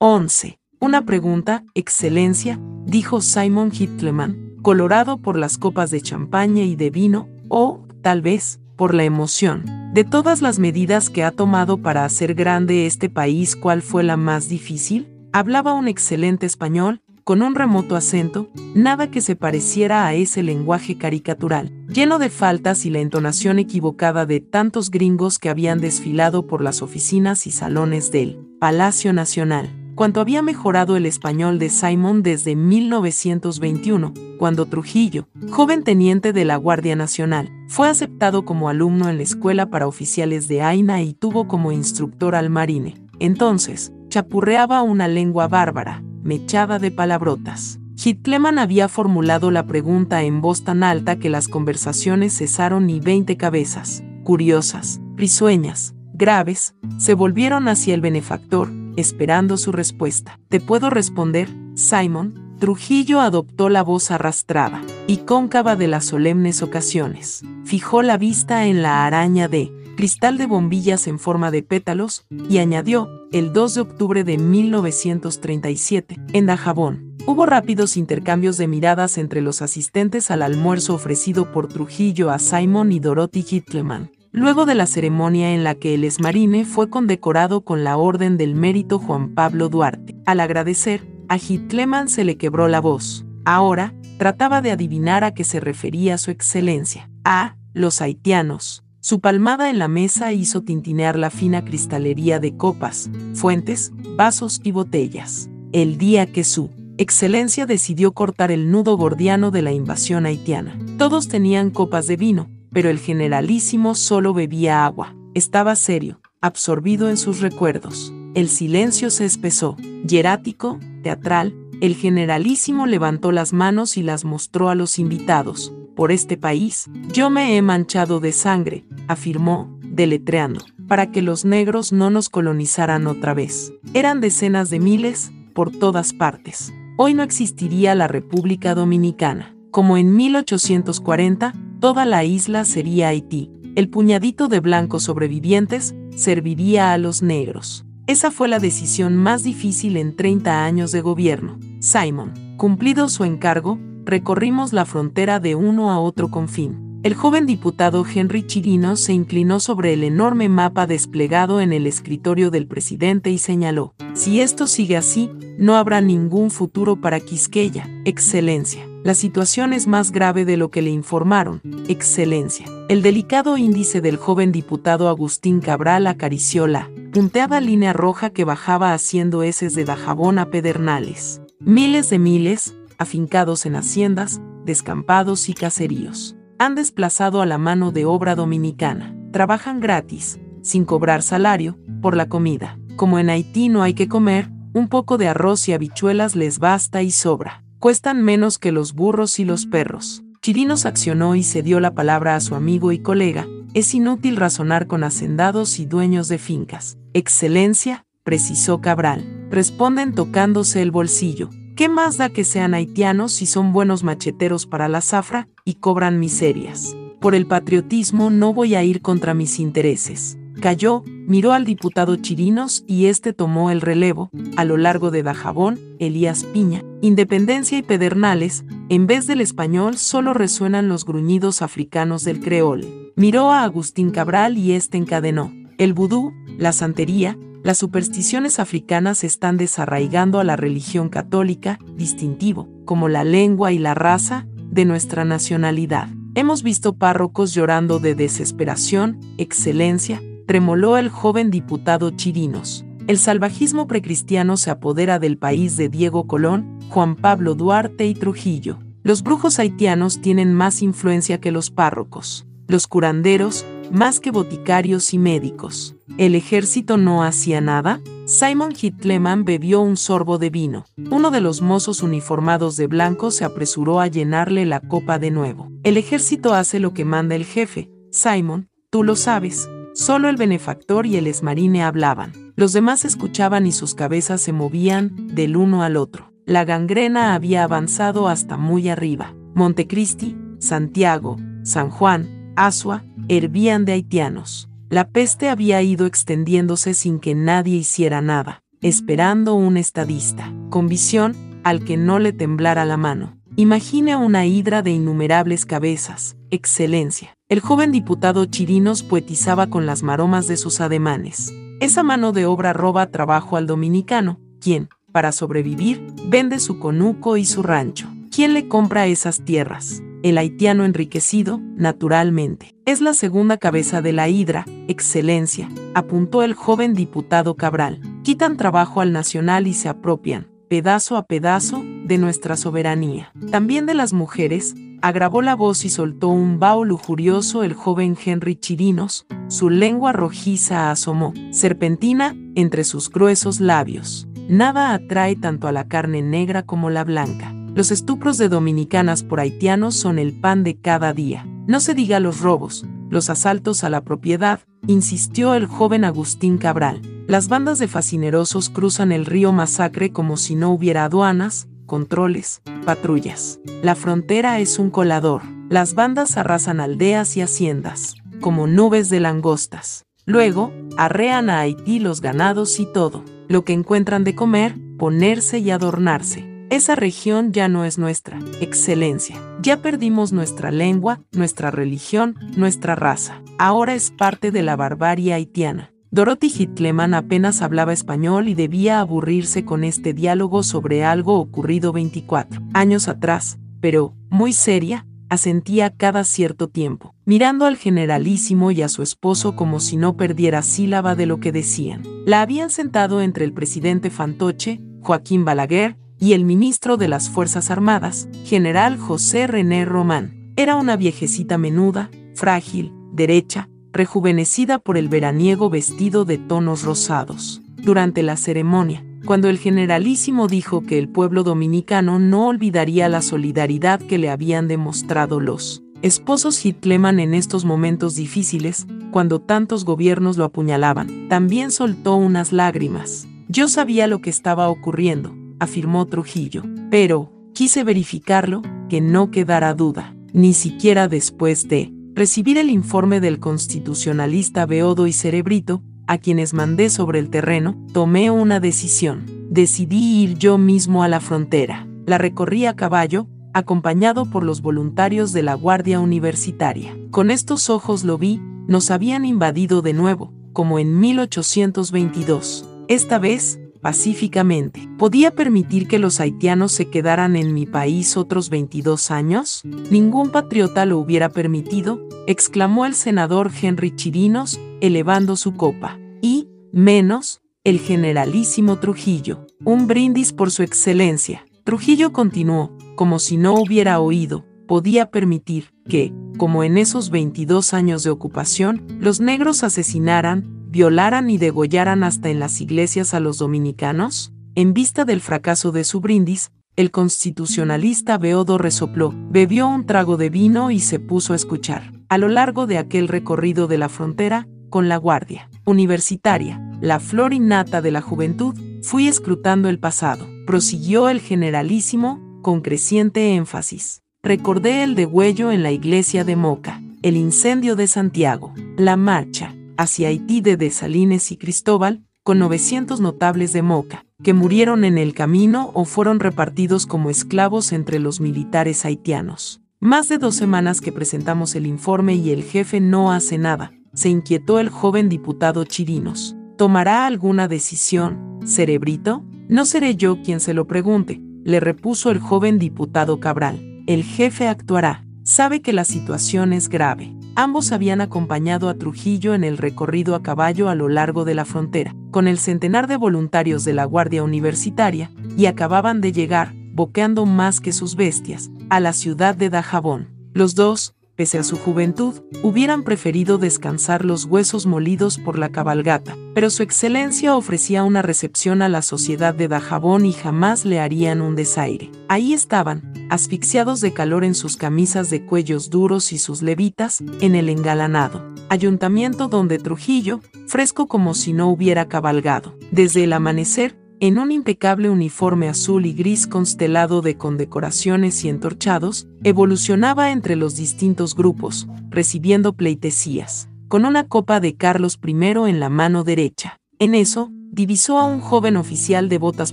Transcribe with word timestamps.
11. 0.00 0.60
Una 0.78 1.04
pregunta, 1.04 1.64
Excelencia, 1.74 2.60
dijo 2.86 3.20
Simon 3.20 3.72
Hitleman, 3.72 4.54
colorado 4.62 5.18
por 5.18 5.36
las 5.36 5.58
copas 5.58 5.90
de 5.90 6.00
champaña 6.00 6.62
y 6.62 6.76
de 6.76 6.90
vino, 6.90 7.28
o, 7.48 7.84
tal 8.00 8.22
vez, 8.22 8.60
por 8.76 8.94
la 8.94 9.02
emoción. 9.02 9.64
De 9.92 10.04
todas 10.04 10.40
las 10.40 10.60
medidas 10.60 11.10
que 11.10 11.24
ha 11.24 11.32
tomado 11.32 11.78
para 11.78 12.04
hacer 12.04 12.34
grande 12.34 12.86
este 12.86 13.10
país, 13.10 13.56
¿cuál 13.56 13.82
fue 13.82 14.04
la 14.04 14.16
más 14.16 14.48
difícil? 14.48 15.08
Hablaba 15.32 15.74
un 15.74 15.88
excelente 15.88 16.46
español, 16.46 17.02
con 17.24 17.42
un 17.42 17.56
remoto 17.56 17.96
acento, 17.96 18.48
nada 18.76 19.10
que 19.10 19.20
se 19.20 19.34
pareciera 19.34 20.06
a 20.06 20.14
ese 20.14 20.44
lenguaje 20.44 20.96
caricatural, 20.96 21.72
lleno 21.88 22.20
de 22.20 22.30
faltas 22.30 22.86
y 22.86 22.90
la 22.90 23.00
entonación 23.00 23.58
equivocada 23.58 24.26
de 24.26 24.38
tantos 24.38 24.92
gringos 24.92 25.40
que 25.40 25.48
habían 25.48 25.80
desfilado 25.80 26.46
por 26.46 26.62
las 26.62 26.82
oficinas 26.82 27.48
y 27.48 27.50
salones 27.50 28.12
del 28.12 28.38
Palacio 28.60 29.12
Nacional. 29.12 29.87
Cuanto 29.98 30.20
había 30.20 30.42
mejorado 30.42 30.96
el 30.96 31.06
español 31.06 31.58
de 31.58 31.70
Simon 31.70 32.22
desde 32.22 32.54
1921, 32.54 34.14
cuando 34.38 34.66
Trujillo, 34.66 35.26
joven 35.50 35.82
teniente 35.82 36.32
de 36.32 36.44
la 36.44 36.54
Guardia 36.54 36.94
Nacional, 36.94 37.50
fue 37.66 37.88
aceptado 37.88 38.44
como 38.44 38.68
alumno 38.68 39.08
en 39.08 39.16
la 39.16 39.24
Escuela 39.24 39.70
para 39.70 39.88
Oficiales 39.88 40.46
de 40.46 40.62
Aina 40.62 41.02
y 41.02 41.14
tuvo 41.14 41.48
como 41.48 41.72
instructor 41.72 42.36
al 42.36 42.48
marine. 42.48 42.94
Entonces, 43.18 43.92
chapurreaba 44.08 44.84
una 44.84 45.08
lengua 45.08 45.48
bárbara, 45.48 46.00
mechada 46.22 46.78
de 46.78 46.92
palabrotas. 46.92 47.80
Hitleman 47.96 48.60
había 48.60 48.86
formulado 48.86 49.50
la 49.50 49.66
pregunta 49.66 50.22
en 50.22 50.40
voz 50.40 50.62
tan 50.62 50.84
alta 50.84 51.18
que 51.18 51.28
las 51.28 51.48
conversaciones 51.48 52.38
cesaron 52.38 52.88
y 52.88 53.00
veinte 53.00 53.36
cabezas, 53.36 54.04
curiosas, 54.22 55.00
risueñas, 55.16 55.96
graves, 56.14 56.76
se 56.98 57.14
volvieron 57.14 57.66
hacia 57.66 57.94
el 57.94 58.00
benefactor, 58.00 58.68
esperando 58.98 59.56
su 59.56 59.72
respuesta. 59.72 60.38
¿Te 60.48 60.60
puedo 60.60 60.90
responder, 60.90 61.48
Simon? 61.74 62.56
Trujillo 62.58 63.20
adoptó 63.20 63.68
la 63.68 63.82
voz 63.82 64.10
arrastrada 64.10 64.82
y 65.06 65.18
cóncava 65.18 65.76
de 65.76 65.86
las 65.86 66.04
solemnes 66.04 66.62
ocasiones. 66.62 67.42
Fijó 67.64 68.02
la 68.02 68.18
vista 68.18 68.66
en 68.66 68.82
la 68.82 69.06
araña 69.06 69.46
de 69.46 69.72
cristal 69.96 70.38
de 70.38 70.46
bombillas 70.46 71.06
en 71.06 71.18
forma 71.18 71.50
de 71.52 71.62
pétalos 71.62 72.26
y 72.48 72.58
añadió, 72.58 73.08
el 73.30 73.52
2 73.52 73.74
de 73.74 73.80
octubre 73.80 74.24
de 74.24 74.38
1937, 74.38 76.16
en 76.32 76.46
Dajabón. 76.46 77.16
Hubo 77.26 77.46
rápidos 77.46 77.96
intercambios 77.96 78.56
de 78.56 78.68
miradas 78.68 79.18
entre 79.18 79.40
los 79.40 79.60
asistentes 79.60 80.30
al 80.30 80.42
almuerzo 80.42 80.94
ofrecido 80.94 81.52
por 81.52 81.68
Trujillo 81.68 82.30
a 82.30 82.38
Simon 82.38 82.90
y 82.90 83.00
Dorothy 83.00 83.42
Hitleman. 83.42 84.10
Luego 84.38 84.66
de 84.66 84.76
la 84.76 84.86
ceremonia 84.86 85.52
en 85.52 85.64
la 85.64 85.74
que 85.74 85.94
el 85.94 86.04
esmarine 86.04 86.64
fue 86.64 86.88
condecorado 86.88 87.62
con 87.62 87.82
la 87.82 87.96
Orden 87.96 88.36
del 88.36 88.54
Mérito 88.54 89.00
Juan 89.00 89.34
Pablo 89.34 89.68
Duarte. 89.68 90.14
Al 90.26 90.38
agradecer, 90.38 91.04
a 91.28 91.38
Hitleman 91.38 92.08
se 92.08 92.22
le 92.22 92.36
quebró 92.36 92.68
la 92.68 92.80
voz. 92.80 93.26
Ahora, 93.44 93.94
trataba 94.16 94.62
de 94.62 94.70
adivinar 94.70 95.24
a 95.24 95.34
qué 95.34 95.42
se 95.42 95.58
refería 95.58 96.18
su 96.18 96.30
excelencia. 96.30 97.10
A, 97.24 97.56
los 97.74 98.00
haitianos. 98.00 98.84
Su 99.00 99.18
palmada 99.18 99.70
en 99.70 99.80
la 99.80 99.88
mesa 99.88 100.32
hizo 100.32 100.62
tintinear 100.62 101.18
la 101.18 101.30
fina 101.30 101.64
cristalería 101.64 102.38
de 102.38 102.56
copas, 102.56 103.10
fuentes, 103.34 103.90
vasos 104.14 104.60
y 104.62 104.70
botellas. 104.70 105.50
El 105.72 105.98
día 105.98 106.30
que 106.30 106.44
su 106.44 106.70
excelencia 106.96 107.66
decidió 107.66 108.12
cortar 108.12 108.52
el 108.52 108.70
nudo 108.70 108.96
gordiano 108.96 109.50
de 109.50 109.62
la 109.62 109.72
invasión 109.72 110.26
haitiana. 110.26 110.78
Todos 110.96 111.26
tenían 111.26 111.70
copas 111.70 112.06
de 112.06 112.16
vino, 112.16 112.48
pero 112.72 112.90
el 112.90 112.98
generalísimo 112.98 113.94
solo 113.94 114.34
bebía 114.34 114.84
agua. 114.84 115.14
Estaba 115.34 115.76
serio, 115.76 116.20
absorbido 116.40 117.08
en 117.08 117.16
sus 117.16 117.40
recuerdos. 117.40 118.12
El 118.34 118.48
silencio 118.48 119.10
se 119.10 119.24
espesó. 119.24 119.76
Hierático, 120.06 120.78
teatral, 121.02 121.54
el 121.80 121.94
generalísimo 121.94 122.86
levantó 122.86 123.32
las 123.32 123.52
manos 123.52 123.96
y 123.96 124.02
las 124.02 124.24
mostró 124.24 124.68
a 124.68 124.74
los 124.74 124.98
invitados. 124.98 125.72
Por 125.94 126.12
este 126.12 126.36
país, 126.36 126.86
yo 127.12 127.30
me 127.30 127.56
he 127.56 127.62
manchado 127.62 128.20
de 128.20 128.32
sangre, 128.32 128.84
afirmó, 129.08 129.78
deletreando, 129.82 130.64
para 130.86 131.10
que 131.10 131.22
los 131.22 131.44
negros 131.44 131.92
no 131.92 132.10
nos 132.10 132.28
colonizaran 132.28 133.06
otra 133.06 133.34
vez. 133.34 133.72
Eran 133.94 134.20
decenas 134.20 134.70
de 134.70 134.80
miles, 134.80 135.32
por 135.54 135.72
todas 135.72 136.12
partes. 136.12 136.72
Hoy 136.96 137.14
no 137.14 137.22
existiría 137.22 137.94
la 137.94 138.06
República 138.06 138.74
Dominicana. 138.74 139.56
Como 139.70 139.96
en 139.96 140.14
1840, 140.14 141.54
toda 141.80 142.04
la 142.04 142.24
isla 142.24 142.64
sería 142.64 143.08
Haití. 143.08 143.50
El 143.74 143.88
puñadito 143.88 144.48
de 144.48 144.60
blancos 144.60 145.04
sobrevivientes 145.04 145.94
serviría 146.16 146.92
a 146.92 146.98
los 146.98 147.22
negros. 147.22 147.84
Esa 148.06 148.30
fue 148.30 148.48
la 148.48 148.58
decisión 148.58 149.16
más 149.16 149.42
difícil 149.44 149.96
en 149.96 150.16
30 150.16 150.64
años 150.64 150.92
de 150.92 151.00
gobierno. 151.00 151.58
Simon, 151.80 152.32
cumplido 152.56 153.08
su 153.08 153.24
encargo, 153.24 153.78
recorrimos 154.04 154.72
la 154.72 154.86
frontera 154.86 155.40
de 155.40 155.54
uno 155.54 155.90
a 155.90 156.00
otro 156.00 156.30
confín. 156.30 157.00
El 157.04 157.14
joven 157.14 157.46
diputado 157.46 158.04
Henry 158.12 158.44
Chirino 158.44 158.96
se 158.96 159.12
inclinó 159.12 159.60
sobre 159.60 159.92
el 159.92 160.02
enorme 160.02 160.48
mapa 160.48 160.86
desplegado 160.86 161.60
en 161.60 161.72
el 161.72 161.86
escritorio 161.86 162.50
del 162.50 162.66
presidente 162.66 163.30
y 163.30 163.38
señaló, 163.38 163.94
si 164.14 164.40
esto 164.40 164.66
sigue 164.66 164.96
así, 164.96 165.30
no 165.58 165.76
habrá 165.76 166.00
ningún 166.00 166.50
futuro 166.50 167.00
para 167.00 167.20
Quisqueya, 167.20 167.88
Excelencia. 168.04 168.84
La 169.08 169.14
situación 169.14 169.72
es 169.72 169.86
más 169.86 170.12
grave 170.12 170.44
de 170.44 170.58
lo 170.58 170.70
que 170.70 170.82
le 170.82 170.90
informaron, 170.90 171.62
Excelencia. 171.88 172.66
El 172.90 173.00
delicado 173.00 173.56
índice 173.56 174.02
del 174.02 174.18
joven 174.18 174.52
diputado 174.52 175.08
Agustín 175.08 175.60
Cabral 175.60 176.06
acarició 176.06 176.66
la 176.66 176.90
punteada 177.10 177.58
línea 177.62 177.94
roja 177.94 178.28
que 178.28 178.44
bajaba 178.44 178.92
haciendo 178.92 179.42
heces 179.42 179.74
de 179.74 179.86
Dajabón 179.86 180.38
a 180.38 180.50
Pedernales. 180.50 181.40
Miles 181.58 182.10
de 182.10 182.18
miles, 182.18 182.76
afincados 182.98 183.64
en 183.64 183.76
haciendas, 183.76 184.42
descampados 184.66 185.48
y 185.48 185.54
caseríos 185.54 186.36
han 186.58 186.74
desplazado 186.74 187.40
a 187.40 187.46
la 187.46 187.56
mano 187.56 187.92
de 187.92 188.04
obra 188.04 188.34
dominicana. 188.34 189.16
Trabajan 189.32 189.80
gratis, 189.80 190.38
sin 190.60 190.84
cobrar 190.84 191.22
salario, 191.22 191.78
por 192.02 192.14
la 192.14 192.28
comida. 192.28 192.78
Como 192.96 193.18
en 193.18 193.30
Haití 193.30 193.70
no 193.70 193.82
hay 193.82 193.94
que 193.94 194.06
comer, 194.06 194.50
un 194.74 194.88
poco 194.88 195.16
de 195.16 195.28
arroz 195.28 195.66
y 195.66 195.72
habichuelas 195.72 196.36
les 196.36 196.58
basta 196.58 197.00
y 197.00 197.10
sobra. 197.10 197.64
Cuestan 197.80 198.24
menos 198.24 198.58
que 198.58 198.72
los 198.72 198.92
burros 198.92 199.38
y 199.38 199.44
los 199.44 199.66
perros. 199.66 200.24
Chirinos 200.42 200.84
accionó 200.84 201.36
y 201.36 201.44
cedió 201.44 201.78
la 201.78 201.94
palabra 201.94 202.34
a 202.34 202.40
su 202.40 202.56
amigo 202.56 202.90
y 202.90 202.98
colega. 202.98 203.46
Es 203.72 203.94
inútil 203.94 204.36
razonar 204.36 204.88
con 204.88 205.04
hacendados 205.04 205.78
y 205.78 205.86
dueños 205.86 206.26
de 206.26 206.38
fincas. 206.38 206.98
Excelencia, 207.12 208.04
precisó 208.24 208.80
Cabral. 208.80 209.46
Responden 209.50 210.12
tocándose 210.12 210.82
el 210.82 210.90
bolsillo. 210.90 211.50
¿Qué 211.76 211.88
más 211.88 212.16
da 212.16 212.30
que 212.30 212.42
sean 212.42 212.74
haitianos 212.74 213.32
si 213.32 213.46
son 213.46 213.72
buenos 213.72 214.02
macheteros 214.02 214.66
para 214.66 214.88
la 214.88 215.00
zafra 215.00 215.48
y 215.64 215.74
cobran 215.74 216.18
miserias? 216.18 216.96
Por 217.20 217.36
el 217.36 217.46
patriotismo 217.46 218.30
no 218.30 218.52
voy 218.52 218.74
a 218.74 218.82
ir 218.82 219.02
contra 219.02 219.34
mis 219.34 219.60
intereses. 219.60 220.37
Cayó, 220.60 221.04
miró 221.06 221.52
al 221.52 221.64
diputado 221.64 222.16
Chirinos 222.16 222.84
y 222.86 223.06
este 223.06 223.32
tomó 223.32 223.70
el 223.70 223.80
relevo. 223.80 224.30
A 224.56 224.64
lo 224.64 224.76
largo 224.76 225.10
de 225.10 225.22
Dajabón, 225.22 225.78
Elías 225.98 226.44
Piña, 226.44 226.82
Independencia 227.00 227.78
y 227.78 227.82
Pedernales, 227.82 228.64
en 228.88 229.06
vez 229.06 229.26
del 229.26 229.40
español 229.40 229.96
solo 229.96 230.34
resuenan 230.34 230.88
los 230.88 231.04
gruñidos 231.04 231.62
africanos 231.62 232.24
del 232.24 232.40
creole. 232.40 232.88
Miró 233.14 233.52
a 233.52 233.62
Agustín 233.62 234.10
Cabral 234.10 234.58
y 234.58 234.72
este 234.72 234.98
encadenó. 234.98 235.52
El 235.78 235.92
vudú, 235.92 236.32
la 236.58 236.72
santería, 236.72 237.38
las 237.62 237.78
supersticiones 237.78 238.58
africanas 238.58 239.24
están 239.24 239.56
desarraigando 239.56 240.40
a 240.40 240.44
la 240.44 240.56
religión 240.56 241.08
católica, 241.08 241.78
distintivo, 241.96 242.68
como 242.84 243.08
la 243.08 243.24
lengua 243.24 243.72
y 243.72 243.78
la 243.78 243.94
raza, 243.94 244.46
de 244.70 244.84
nuestra 244.84 245.24
nacionalidad. 245.24 246.08
Hemos 246.34 246.62
visto 246.62 246.94
párrocos 246.94 247.52
llorando 247.52 247.98
de 247.98 248.14
desesperación, 248.14 249.18
excelencia, 249.38 250.22
tremoló 250.48 250.96
el 250.96 251.10
joven 251.10 251.50
diputado 251.50 252.10
Chirinos. 252.10 252.82
El 253.06 253.18
salvajismo 253.18 253.86
precristiano 253.86 254.56
se 254.56 254.70
apodera 254.70 255.18
del 255.18 255.36
país 255.36 255.76
de 255.76 255.90
Diego 255.90 256.26
Colón, 256.26 256.78
Juan 256.88 257.16
Pablo 257.16 257.54
Duarte 257.54 258.06
y 258.06 258.14
Trujillo. 258.14 258.78
Los 259.02 259.22
brujos 259.22 259.58
haitianos 259.58 260.22
tienen 260.22 260.54
más 260.54 260.80
influencia 260.80 261.38
que 261.38 261.52
los 261.52 261.70
párrocos. 261.70 262.46
Los 262.66 262.86
curanderos, 262.86 263.66
más 263.92 264.20
que 264.20 264.30
boticarios 264.30 265.12
y 265.12 265.18
médicos. 265.18 265.96
¿El 266.16 266.34
ejército 266.34 266.96
no 266.96 267.24
hacía 267.24 267.60
nada? 267.60 268.00
Simon 268.24 268.72
Hitleman 268.74 269.44
bebió 269.44 269.82
un 269.82 269.98
sorbo 269.98 270.38
de 270.38 270.48
vino. 270.48 270.86
Uno 271.10 271.30
de 271.30 271.42
los 271.42 271.60
mozos 271.60 272.02
uniformados 272.02 272.78
de 272.78 272.86
blanco 272.86 273.30
se 273.32 273.44
apresuró 273.44 274.00
a 274.00 274.06
llenarle 274.06 274.64
la 274.64 274.80
copa 274.80 275.18
de 275.18 275.30
nuevo. 275.30 275.70
El 275.82 275.98
ejército 275.98 276.54
hace 276.54 276.80
lo 276.80 276.94
que 276.94 277.04
manda 277.04 277.34
el 277.34 277.44
jefe. 277.44 277.90
Simon, 278.10 278.70
tú 278.88 279.04
lo 279.04 279.14
sabes. 279.14 279.68
Solo 279.98 280.28
el 280.28 280.36
benefactor 280.36 281.06
y 281.06 281.16
el 281.16 281.26
esmarine 281.26 281.82
hablaban. 281.82 282.32
Los 282.54 282.72
demás 282.72 283.04
escuchaban 283.04 283.66
y 283.66 283.72
sus 283.72 283.96
cabezas 283.96 284.40
se 284.40 284.52
movían 284.52 285.34
del 285.34 285.56
uno 285.56 285.82
al 285.82 285.96
otro. 285.96 286.32
La 286.46 286.64
gangrena 286.64 287.34
había 287.34 287.64
avanzado 287.64 288.28
hasta 288.28 288.56
muy 288.56 288.88
arriba. 288.88 289.34
Montecristi, 289.56 290.38
Santiago, 290.60 291.36
San 291.64 291.90
Juan, 291.90 292.52
Asua, 292.54 293.04
hervían 293.28 293.84
de 293.84 293.94
haitianos. 293.94 294.68
La 294.88 295.10
peste 295.10 295.48
había 295.48 295.82
ido 295.82 296.06
extendiéndose 296.06 296.94
sin 296.94 297.18
que 297.18 297.34
nadie 297.34 297.74
hiciera 297.74 298.20
nada. 298.20 298.62
esperando 298.80 299.56
un 299.56 299.76
estadista, 299.76 300.54
con 300.70 300.86
visión, 300.86 301.34
al 301.64 301.84
que 301.84 301.96
no 301.96 302.20
le 302.20 302.32
temblara 302.32 302.84
la 302.84 302.96
mano. 302.96 303.36
Imagine 303.56 304.14
una 304.14 304.46
hidra 304.46 304.82
de 304.82 304.92
innumerables 304.92 305.66
cabezas, 305.66 306.36
excelencia. 306.50 307.36
El 307.48 307.60
joven 307.60 307.92
diputado 307.92 308.44
Chirinos 308.46 309.02
poetizaba 309.02 309.68
con 309.68 309.86
las 309.86 310.02
maromas 310.02 310.46
de 310.46 310.56
sus 310.56 310.80
ademanes. 310.80 311.52
Esa 311.80 312.02
mano 312.02 312.32
de 312.32 312.46
obra 312.46 312.72
roba 312.72 313.10
trabajo 313.10 313.56
al 313.56 313.66
dominicano, 313.66 314.40
quien, 314.60 314.88
para 315.12 315.32
sobrevivir, 315.32 316.04
vende 316.26 316.58
su 316.58 316.78
conuco 316.78 317.36
y 317.36 317.44
su 317.44 317.62
rancho. 317.62 318.08
¿Quién 318.30 318.54
le 318.54 318.68
compra 318.68 319.06
esas 319.06 319.44
tierras? 319.44 320.02
El 320.22 320.38
haitiano 320.38 320.84
enriquecido, 320.84 321.60
naturalmente. 321.76 322.74
Es 322.84 323.00
la 323.00 323.14
segunda 323.14 323.56
cabeza 323.56 324.02
de 324.02 324.12
la 324.12 324.28
hidra, 324.28 324.64
excelencia, 324.88 325.68
apuntó 325.94 326.42
el 326.42 326.54
joven 326.54 326.94
diputado 326.94 327.54
Cabral. 327.54 328.00
Quitan 328.24 328.56
trabajo 328.56 329.00
al 329.00 329.12
nacional 329.12 329.66
y 329.66 329.74
se 329.74 329.88
apropian, 329.88 330.48
pedazo 330.68 331.16
a 331.16 331.26
pedazo, 331.26 331.84
de 332.04 332.18
nuestra 332.18 332.56
soberanía. 332.56 333.32
También 333.50 333.86
de 333.86 333.94
las 333.94 334.12
mujeres, 334.12 334.74
agravó 335.02 335.42
la 335.42 335.54
voz 335.54 335.84
y 335.84 335.88
soltó 335.88 336.28
un 336.28 336.58
vaho 336.58 336.84
lujurioso 336.84 337.62
el 337.62 337.74
joven 337.74 338.16
Henry 338.22 338.56
Chirinos, 338.56 339.26
su 339.48 339.70
lengua 339.70 340.12
rojiza 340.12 340.90
asomó, 340.90 341.32
serpentina, 341.50 342.36
entre 342.54 342.84
sus 342.84 343.10
gruesos 343.10 343.60
labios. 343.60 344.28
Nada 344.48 344.94
atrae 344.94 345.36
tanto 345.36 345.68
a 345.68 345.72
la 345.72 345.88
carne 345.88 346.22
negra 346.22 346.62
como 346.62 346.90
la 346.90 347.04
blanca. 347.04 347.54
Los 347.74 347.90
estupros 347.90 348.38
de 348.38 348.48
dominicanas 348.48 349.22
por 349.22 349.40
haitianos 349.40 349.94
son 349.94 350.18
el 350.18 350.32
pan 350.32 350.64
de 350.64 350.76
cada 350.76 351.12
día. 351.12 351.46
No 351.66 351.80
se 351.80 351.94
diga 351.94 352.18
los 352.18 352.40
robos, 352.40 352.86
los 353.10 353.30
asaltos 353.30 353.84
a 353.84 353.90
la 353.90 354.00
propiedad, 354.02 354.60
insistió 354.86 355.54
el 355.54 355.66
joven 355.66 356.04
Agustín 356.04 356.58
Cabral. 356.58 357.02
Las 357.26 357.48
bandas 357.48 357.78
de 357.78 357.88
fascinerosos 357.88 358.70
cruzan 358.70 359.12
el 359.12 359.26
río 359.26 359.52
Masacre 359.52 360.12
como 360.12 360.36
si 360.36 360.54
no 360.54 360.70
hubiera 360.70 361.04
aduanas, 361.04 361.68
controles, 361.88 362.62
patrullas. 362.84 363.58
La 363.82 363.96
frontera 363.96 364.60
es 364.60 364.78
un 364.78 364.90
colador. 364.90 365.42
Las 365.68 365.94
bandas 365.94 366.36
arrasan 366.36 366.78
aldeas 366.78 367.36
y 367.36 367.40
haciendas, 367.40 368.14
como 368.40 368.68
nubes 368.68 369.10
de 369.10 369.18
langostas. 369.18 370.04
Luego, 370.24 370.72
arrean 370.96 371.50
a 371.50 371.60
Haití 371.60 371.98
los 371.98 372.20
ganados 372.20 372.78
y 372.78 372.86
todo, 372.86 373.24
lo 373.48 373.64
que 373.64 373.72
encuentran 373.72 374.22
de 374.22 374.36
comer, 374.36 374.76
ponerse 374.98 375.58
y 375.58 375.70
adornarse. 375.72 376.46
Esa 376.70 376.94
región 376.94 377.52
ya 377.52 377.66
no 377.66 377.86
es 377.86 377.96
nuestra, 377.96 378.38
excelencia. 378.60 379.36
Ya 379.62 379.78
perdimos 379.78 380.32
nuestra 380.32 380.70
lengua, 380.70 381.22
nuestra 381.32 381.70
religión, 381.70 382.36
nuestra 382.56 382.94
raza. 382.94 383.42
Ahora 383.58 383.94
es 383.94 384.10
parte 384.10 384.50
de 384.50 384.62
la 384.62 384.76
barbarie 384.76 385.32
haitiana. 385.32 385.92
Dorothy 386.10 386.48
Hitleman 386.48 387.12
apenas 387.12 387.60
hablaba 387.60 387.92
español 387.92 388.48
y 388.48 388.54
debía 388.54 389.00
aburrirse 389.00 389.64
con 389.64 389.84
este 389.84 390.14
diálogo 390.14 390.62
sobre 390.62 391.04
algo 391.04 391.38
ocurrido 391.38 391.92
24 391.92 392.62
años 392.72 393.08
atrás, 393.08 393.58
pero, 393.80 394.14
muy 394.30 394.54
seria, 394.54 395.06
asentía 395.28 395.90
cada 395.90 396.24
cierto 396.24 396.68
tiempo, 396.68 397.14
mirando 397.26 397.66
al 397.66 397.76
generalísimo 397.76 398.70
y 398.70 398.80
a 398.80 398.88
su 398.88 399.02
esposo 399.02 399.54
como 399.54 399.80
si 399.80 399.98
no 399.98 400.16
perdiera 400.16 400.62
sílaba 400.62 401.14
de 401.14 401.26
lo 401.26 401.40
que 401.40 401.52
decían. 401.52 402.02
La 402.24 402.40
habían 402.40 402.70
sentado 402.70 403.20
entre 403.20 403.44
el 403.44 403.52
presidente 403.52 404.08
Fantoche, 404.08 404.80
Joaquín 405.02 405.44
Balaguer, 405.44 405.98
y 406.18 406.32
el 406.32 406.44
ministro 406.44 406.96
de 406.96 407.08
las 407.08 407.28
Fuerzas 407.28 407.70
Armadas, 407.70 408.28
general 408.44 408.98
José 408.98 409.46
René 409.46 409.84
Román. 409.84 410.52
Era 410.56 410.74
una 410.74 410.96
viejecita 410.96 411.58
menuda, 411.58 412.10
frágil, 412.34 412.92
derecha, 413.12 413.68
rejuvenecida 413.98 414.78
por 414.78 414.96
el 414.96 415.08
veraniego 415.08 415.70
vestido 415.70 416.24
de 416.24 416.38
tonos 416.38 416.84
rosados. 416.84 417.60
Durante 417.82 418.22
la 418.22 418.36
ceremonia, 418.36 419.04
cuando 419.26 419.48
el 419.48 419.58
generalísimo 419.58 420.46
dijo 420.46 420.84
que 420.84 420.98
el 420.98 421.08
pueblo 421.08 421.42
dominicano 421.42 422.20
no 422.20 422.46
olvidaría 422.46 423.08
la 423.08 423.22
solidaridad 423.22 424.00
que 424.00 424.16
le 424.16 424.30
habían 424.30 424.68
demostrado 424.68 425.40
los 425.40 425.82
esposos 426.00 426.64
Hitleman 426.64 427.18
en 427.18 427.34
estos 427.34 427.64
momentos 427.64 428.14
difíciles, 428.14 428.86
cuando 429.10 429.40
tantos 429.40 429.84
gobiernos 429.84 430.36
lo 430.36 430.44
apuñalaban, 430.44 431.28
también 431.28 431.72
soltó 431.72 432.14
unas 432.14 432.52
lágrimas. 432.52 433.26
Yo 433.48 433.66
sabía 433.66 434.06
lo 434.06 434.20
que 434.20 434.30
estaba 434.30 434.68
ocurriendo, 434.68 435.34
afirmó 435.58 436.06
Trujillo, 436.06 436.62
pero, 436.88 437.32
quise 437.52 437.82
verificarlo, 437.82 438.62
que 438.88 439.00
no 439.00 439.32
quedara 439.32 439.74
duda, 439.74 440.14
ni 440.32 440.54
siquiera 440.54 441.08
después 441.08 441.66
de 441.66 441.97
recibir 442.18 442.58
el 442.58 442.68
informe 442.68 443.20
del 443.20 443.38
constitucionalista 443.38 444.66
Beodo 444.66 445.06
y 445.06 445.12
Cerebrito, 445.12 445.82
a 446.08 446.18
quienes 446.18 446.52
mandé 446.52 446.90
sobre 446.90 447.20
el 447.20 447.30
terreno, 447.30 447.78
tomé 447.92 448.32
una 448.32 448.58
decisión. 448.58 449.24
Decidí 449.50 450.24
ir 450.24 450.36
yo 450.36 450.58
mismo 450.58 451.04
a 451.04 451.08
la 451.08 451.20
frontera. 451.20 451.86
La 452.06 452.18
recorrí 452.18 452.66
a 452.66 452.74
caballo, 452.74 453.28
acompañado 453.54 454.26
por 454.26 454.42
los 454.42 454.62
voluntarios 454.62 455.32
de 455.32 455.44
la 455.44 455.54
Guardia 455.54 456.00
Universitaria. 456.00 456.96
Con 457.12 457.30
estos 457.30 457.70
ojos 457.70 458.02
lo 458.02 458.18
vi, 458.18 458.40
nos 458.66 458.90
habían 458.90 459.24
invadido 459.24 459.80
de 459.80 459.92
nuevo, 459.92 460.32
como 460.52 460.80
en 460.80 460.98
1822. 460.98 462.68
Esta 462.88 463.20
vez, 463.20 463.60
pacíficamente. 463.80 464.88
¿Podía 464.98 465.34
permitir 465.34 465.88
que 465.88 465.98
los 465.98 466.20
haitianos 466.20 466.72
se 466.72 466.88
quedaran 466.88 467.36
en 467.36 467.54
mi 467.54 467.66
país 467.66 468.16
otros 468.16 468.50
22 468.50 469.10
años? 469.10 469.62
Ningún 469.90 470.30
patriota 470.30 470.86
lo 470.86 470.98
hubiera 470.98 471.28
permitido, 471.28 472.06
exclamó 472.26 472.86
el 472.86 472.94
senador 472.94 473.50
Henry 473.60 473.94
Chirinos, 473.94 474.60
elevando 474.80 475.36
su 475.36 475.54
copa. 475.54 475.98
Y, 476.20 476.48
menos, 476.72 477.40
el 477.64 477.78
generalísimo 477.80 478.78
Trujillo. 478.78 479.46
Un 479.64 479.86
brindis 479.86 480.32
por 480.32 480.50
su 480.50 480.62
excelencia. 480.62 481.44
Trujillo 481.64 482.12
continuó, 482.12 482.76
como 482.96 483.18
si 483.18 483.36
no 483.36 483.54
hubiera 483.54 484.00
oído, 484.00 484.46
podía 484.66 485.10
permitir 485.10 485.72
que, 485.88 486.12
como 486.36 486.64
en 486.64 486.78
esos 486.78 487.10
22 487.10 487.74
años 487.74 488.02
de 488.04 488.10
ocupación, 488.10 488.86
los 489.00 489.20
negros 489.20 489.64
asesinaran, 489.64 490.57
violaran 490.68 491.30
y 491.30 491.38
degollaran 491.38 492.04
hasta 492.04 492.28
en 492.28 492.38
las 492.38 492.60
iglesias 492.60 493.14
a 493.14 493.20
los 493.20 493.38
dominicanos? 493.38 494.32
En 494.54 494.74
vista 494.74 495.04
del 495.04 495.20
fracaso 495.20 495.72
de 495.72 495.84
su 495.84 496.00
brindis, 496.00 496.50
el 496.76 496.90
constitucionalista 496.90 498.18
Beodo 498.18 498.56
resopló, 498.56 499.12
bebió 499.30 499.66
un 499.66 499.84
trago 499.84 500.16
de 500.16 500.30
vino 500.30 500.70
y 500.70 500.80
se 500.80 501.00
puso 501.00 501.32
a 501.32 501.36
escuchar. 501.36 501.92
A 502.08 502.18
lo 502.18 502.28
largo 502.28 502.66
de 502.66 502.78
aquel 502.78 503.08
recorrido 503.08 503.66
de 503.66 503.78
la 503.78 503.88
frontera, 503.88 504.46
con 504.70 504.88
la 504.88 504.96
guardia 504.96 505.50
universitaria, 505.64 506.60
la 506.80 507.00
flor 507.00 507.34
innata 507.34 507.82
de 507.82 507.90
la 507.90 508.00
juventud, 508.00 508.54
fui 508.82 509.08
escrutando 509.08 509.68
el 509.68 509.78
pasado, 509.78 510.26
prosiguió 510.46 511.08
el 511.08 511.20
generalísimo, 511.20 512.40
con 512.42 512.60
creciente 512.60 513.34
énfasis. 513.34 514.02
Recordé 514.22 514.82
el 514.82 514.94
degüello 514.94 515.50
en 515.50 515.62
la 515.62 515.72
iglesia 515.72 516.24
de 516.24 516.36
Moca, 516.36 516.80
el 517.02 517.16
incendio 517.16 517.76
de 517.76 517.86
Santiago, 517.86 518.52
la 518.76 518.96
marcha, 518.96 519.54
hacia 519.78 520.08
Haití 520.08 520.42
de 520.42 520.58
Desalines 520.58 521.32
y 521.32 521.36
Cristóbal, 521.38 522.04
con 522.22 522.38
900 522.40 523.00
notables 523.00 523.54
de 523.54 523.62
Moca, 523.62 524.04
que 524.22 524.34
murieron 524.34 524.84
en 524.84 524.98
el 524.98 525.14
camino 525.14 525.70
o 525.72 525.86
fueron 525.86 526.20
repartidos 526.20 526.84
como 526.84 527.08
esclavos 527.08 527.72
entre 527.72 527.98
los 528.00 528.20
militares 528.20 528.84
haitianos. 528.84 529.62
Más 529.80 530.08
de 530.08 530.18
dos 530.18 530.34
semanas 530.34 530.80
que 530.80 530.92
presentamos 530.92 531.54
el 531.54 531.66
informe 531.66 532.16
y 532.16 532.30
el 532.32 532.42
jefe 532.42 532.80
no 532.80 533.12
hace 533.12 533.38
nada, 533.38 533.72
se 533.94 534.08
inquietó 534.10 534.58
el 534.58 534.68
joven 534.68 535.08
diputado 535.08 535.64
Chirinos. 535.64 536.36
¿Tomará 536.58 537.06
alguna 537.06 537.46
decisión, 537.46 538.40
cerebrito? 538.44 539.24
No 539.48 539.64
seré 539.64 539.94
yo 539.94 540.20
quien 540.22 540.40
se 540.40 540.52
lo 540.52 540.66
pregunte, 540.66 541.22
le 541.44 541.60
repuso 541.60 542.10
el 542.10 542.18
joven 542.18 542.58
diputado 542.58 543.20
Cabral. 543.20 543.84
El 543.86 544.02
jefe 544.02 544.48
actuará. 544.48 545.07
Sabe 545.38 545.62
que 545.62 545.72
la 545.72 545.84
situación 545.84 546.52
es 546.52 546.68
grave. 546.68 547.14
Ambos 547.36 547.70
habían 547.70 548.00
acompañado 548.00 548.68
a 548.68 548.74
Trujillo 548.74 549.34
en 549.34 549.44
el 549.44 549.56
recorrido 549.56 550.16
a 550.16 550.22
caballo 550.24 550.68
a 550.68 550.74
lo 550.74 550.88
largo 550.88 551.24
de 551.24 551.36
la 551.36 551.44
frontera, 551.44 551.94
con 552.10 552.26
el 552.26 552.40
centenar 552.40 552.88
de 552.88 552.96
voluntarios 552.96 553.62
de 553.64 553.72
la 553.72 553.84
Guardia 553.84 554.24
Universitaria, 554.24 555.12
y 555.36 555.46
acababan 555.46 556.00
de 556.00 556.10
llegar, 556.10 556.54
boqueando 556.72 557.24
más 557.24 557.60
que 557.60 557.70
sus 557.70 557.94
bestias, 557.94 558.50
a 558.68 558.80
la 558.80 558.92
ciudad 558.92 559.36
de 559.36 559.48
Dajabón. 559.48 560.08
Los 560.34 560.56
dos, 560.56 560.96
pese 561.14 561.38
a 561.38 561.44
su 561.44 561.56
juventud, 561.56 562.20
hubieran 562.42 562.82
preferido 562.82 563.38
descansar 563.38 564.04
los 564.04 564.24
huesos 564.24 564.66
molidos 564.66 565.18
por 565.18 565.38
la 565.38 565.50
cabalgata, 565.50 566.16
pero 566.34 566.50
su 566.50 566.64
excelencia 566.64 567.36
ofrecía 567.36 567.84
una 567.84 568.02
recepción 568.02 568.60
a 568.60 568.68
la 568.68 568.82
sociedad 568.82 569.36
de 569.36 569.46
Dajabón 569.46 570.04
y 570.04 570.14
jamás 570.14 570.64
le 570.64 570.80
harían 570.80 571.20
un 571.20 571.36
desaire. 571.36 571.92
Ahí 572.08 572.32
estaban, 572.32 572.92
asfixiados 573.10 573.80
de 573.80 573.92
calor 573.92 574.24
en 574.24 574.34
sus 574.34 574.56
camisas 574.56 575.10
de 575.10 575.24
cuellos 575.24 575.70
duros 575.70 576.12
y 576.12 576.18
sus 576.18 576.42
levitas, 576.42 577.02
en 577.20 577.34
el 577.34 577.48
engalanado 577.48 578.28
ayuntamiento 578.48 579.28
donde 579.28 579.58
Trujillo, 579.58 580.20
fresco 580.46 580.86
como 580.86 581.14
si 581.14 581.32
no 581.32 581.48
hubiera 581.48 581.88
cabalgado, 581.88 582.56
desde 582.70 583.04
el 583.04 583.12
amanecer, 583.12 583.78
en 584.00 584.18
un 584.18 584.30
impecable 584.30 584.90
uniforme 584.90 585.48
azul 585.48 585.84
y 585.84 585.92
gris 585.92 586.26
constelado 586.26 587.02
de 587.02 587.16
condecoraciones 587.16 588.24
y 588.24 588.28
entorchados, 588.28 589.08
evolucionaba 589.24 590.12
entre 590.12 590.36
los 590.36 590.56
distintos 590.56 591.14
grupos, 591.14 591.66
recibiendo 591.90 592.52
pleitesías, 592.52 593.48
con 593.66 593.84
una 593.84 594.06
copa 594.06 594.40
de 594.40 594.56
Carlos 594.56 594.98
I 595.04 595.10
en 595.48 595.60
la 595.60 595.68
mano 595.68 596.04
derecha. 596.04 596.60
En 596.78 596.94
eso, 596.94 597.30
divisó 597.50 597.98
a 597.98 598.04
un 598.04 598.20
joven 598.20 598.56
oficial 598.56 599.08
de 599.08 599.18
botas 599.18 599.52